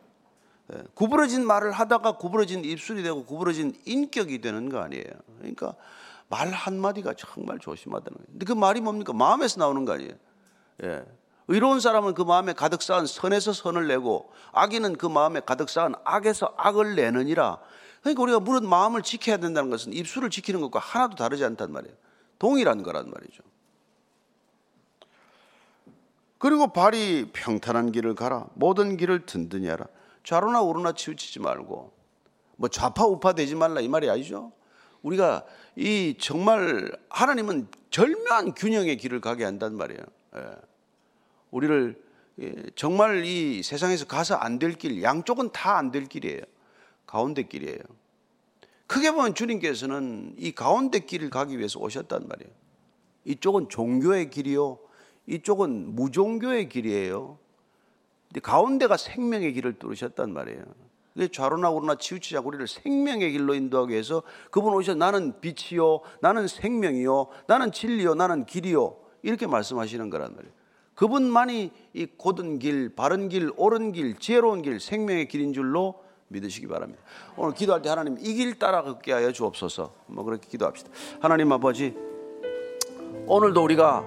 예, 0.72 0.82
구부러진 0.94 1.46
말을 1.46 1.72
하다가 1.72 2.16
구부러진 2.16 2.64
입술이 2.64 3.02
되고 3.02 3.24
구부러진 3.24 3.74
인격이 3.84 4.40
되는 4.40 4.68
거 4.68 4.80
아니에요. 4.80 5.04
그러니까 5.38 5.74
말 6.28 6.50
한마디가 6.50 7.14
정말 7.14 7.58
조심하다는 7.58 8.16
거예요. 8.16 8.26
근데 8.32 8.46
그 8.46 8.52
말이 8.52 8.80
뭡니까? 8.80 9.12
마음에서 9.12 9.60
나오는 9.60 9.84
거 9.84 9.92
아니에요. 9.92 10.12
예. 10.84 11.04
의로운 11.48 11.80
사람은 11.80 12.14
그 12.14 12.22
마음에 12.22 12.52
가득 12.52 12.82
쌓은 12.82 13.06
선에서 13.06 13.52
선을 13.52 13.86
내고 13.88 14.32
악인은 14.52 14.96
그 14.96 15.06
마음에 15.06 15.40
가득 15.40 15.68
쌓은 15.68 15.94
악에서 16.04 16.54
악을 16.56 16.96
내느니라. 16.96 17.58
그러니까 18.00 18.22
우리가 18.22 18.40
물은 18.40 18.68
마음을 18.68 19.02
지켜야 19.02 19.36
된다는 19.36 19.70
것은 19.70 19.92
입술을 19.92 20.30
지키는 20.30 20.60
것과 20.60 20.78
하나도 20.78 21.16
다르지 21.16 21.44
않단 21.44 21.72
말이에요. 21.72 21.94
동일한 22.38 22.82
거란 22.82 23.10
말이죠. 23.10 23.42
그리고 26.38 26.72
발이 26.72 27.30
평탄한 27.32 27.92
길을 27.92 28.14
가라. 28.14 28.46
모든 28.54 28.96
길을 28.96 29.24
든든히 29.24 29.68
하라. 29.68 29.86
좌로나 30.24 30.60
우로나 30.60 30.92
치우치지 30.92 31.40
말고 31.40 31.92
뭐 32.56 32.68
좌파 32.68 33.06
우파 33.06 33.32
되지 33.32 33.54
말라 33.54 33.80
이 33.80 33.88
말이 33.88 34.10
아니죠. 34.10 34.52
우리가 35.02 35.44
이 35.76 36.16
정말 36.18 36.90
하나님은 37.10 37.68
절묘한 37.90 38.54
균형의 38.54 38.96
길을 38.96 39.20
가게 39.20 39.44
한단 39.44 39.76
말이에요. 39.76 40.00
예. 40.36 40.40
우리를 41.58 42.02
예, 42.40 42.52
정말 42.74 43.24
이 43.24 43.62
세상에서 43.62 44.06
가서 44.06 44.34
안 44.34 44.58
될 44.58 44.72
길, 44.72 45.02
양쪽은 45.02 45.52
다 45.52 45.76
안 45.78 45.92
될 45.92 46.06
길이에요. 46.06 46.40
가운데 47.06 47.44
길이에요. 47.44 47.78
크게 48.88 49.12
보면 49.12 49.34
주님께서는 49.34 50.34
이 50.36 50.50
가운데 50.52 50.98
길을 50.98 51.30
가기 51.30 51.56
위해서 51.56 51.78
오셨단 51.78 52.26
말이에요. 52.26 52.52
이쪽은 53.24 53.68
종교의 53.68 54.30
길이요. 54.30 54.78
이쪽은 55.28 55.94
무종교의 55.94 56.68
길이에요. 56.68 57.38
근데 58.28 58.40
가운데가 58.40 58.96
생명의 58.96 59.52
길을 59.52 59.78
뚫으셨단 59.78 60.32
말이에요. 60.32 60.64
좌로나 61.30 61.70
우로나 61.70 61.94
치우치자 61.94 62.40
우리를 62.40 62.66
생명의 62.66 63.30
길로 63.30 63.54
인도하기 63.54 63.92
위해서 63.92 64.24
그분 64.50 64.74
오셔 64.74 64.94
나는 64.94 65.40
빛이요, 65.40 66.00
나는 66.20 66.48
생명이요, 66.48 67.28
나는 67.46 67.70
진리요, 67.70 68.16
나는 68.16 68.44
길이요 68.44 68.96
이렇게 69.22 69.46
말씀하시는 69.46 70.10
거란 70.10 70.34
말이에요. 70.34 70.63
그분만이 70.94 71.70
이 71.94 72.06
고든 72.16 72.58
길, 72.58 72.88
바른 72.94 73.28
길, 73.28 73.50
옳은 73.56 73.92
길, 73.92 74.18
지혜로운 74.18 74.62
길, 74.62 74.80
생명의 74.80 75.28
길인 75.28 75.52
줄로 75.52 75.94
믿으시기 76.28 76.66
바랍니다. 76.66 77.02
오늘 77.36 77.54
기도할 77.54 77.82
때 77.82 77.88
하나님 77.88 78.16
이 78.18 78.34
길 78.34 78.58
따라 78.58 78.82
걷게 78.82 79.12
하여 79.12 79.30
주옵소서. 79.32 79.92
뭐 80.06 80.24
그렇게 80.24 80.48
기도합시다. 80.48 80.90
하나님 81.20 81.52
아버지, 81.52 81.94
오늘도 83.26 83.62
우리가 83.62 84.04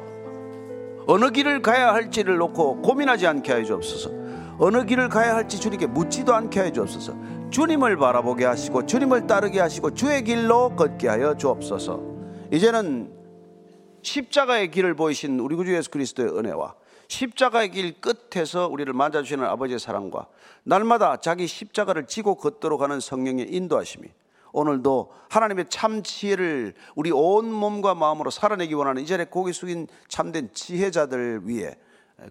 어느 1.07 1.29
길을 1.31 1.61
가야 1.61 1.93
할지를 1.93 2.37
놓고 2.37 2.81
고민하지 2.81 3.27
않게 3.27 3.51
하여 3.51 3.63
주옵소서. 3.63 4.11
어느 4.59 4.85
길을 4.85 5.09
가야 5.09 5.35
할지 5.35 5.59
주님께 5.59 5.87
묻지도 5.87 6.33
않게 6.33 6.59
하여 6.59 6.71
주옵소서. 6.71 7.15
주님을 7.49 7.95
바라보게 7.97 8.43
하시고 8.43 8.85
주님을 8.85 9.27
따르게 9.27 9.59
하시고 9.59 9.93
주의 9.93 10.23
길로 10.23 10.75
걷게 10.75 11.07
하여 11.07 11.37
주옵소서. 11.37 12.01
이제는 12.51 13.11
십자가의 14.07 14.71
길을 14.71 14.95
보이신 14.95 15.39
우리 15.39 15.55
구주 15.55 15.75
예수 15.75 15.91
그리스도의 15.91 16.29
은혜와 16.29 16.75
십자가의 17.09 17.71
길 17.71 17.95
끝에서 17.99 18.67
우리를 18.67 18.91
맞아주시는 18.93 19.43
아버지의 19.43 19.79
사랑과 19.79 20.27
날마다 20.63 21.17
자기 21.17 21.45
십자가를 21.47 22.07
지고 22.07 22.35
걷도록 22.35 22.81
하는 22.81 22.99
성령의 22.99 23.53
인도하심이 23.53 24.07
오늘도 24.53 25.11
하나님의 25.29 25.65
참 25.69 26.03
지혜를 26.03 26.73
우리 26.95 27.11
온 27.11 27.51
몸과 27.51 27.95
마음으로 27.95 28.31
살아내기 28.31 28.73
원하는 28.73 29.03
이 29.03 29.05
자리에 29.05 29.25
고개 29.25 29.51
숙인 29.51 29.87
참된 30.07 30.49
지혜자들 30.53 31.41
위해 31.43 31.75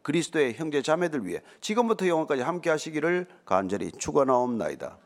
그리스도의 0.03 0.55
형제 0.55 0.83
자매들 0.83 1.27
위해 1.27 1.41
지금부터 1.61 2.09
영원까지 2.09 2.43
함께 2.43 2.71
하시기를 2.71 3.27
간절히 3.45 3.93
축원하옵나이다. 3.93 4.99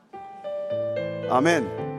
아멘. 1.30 1.89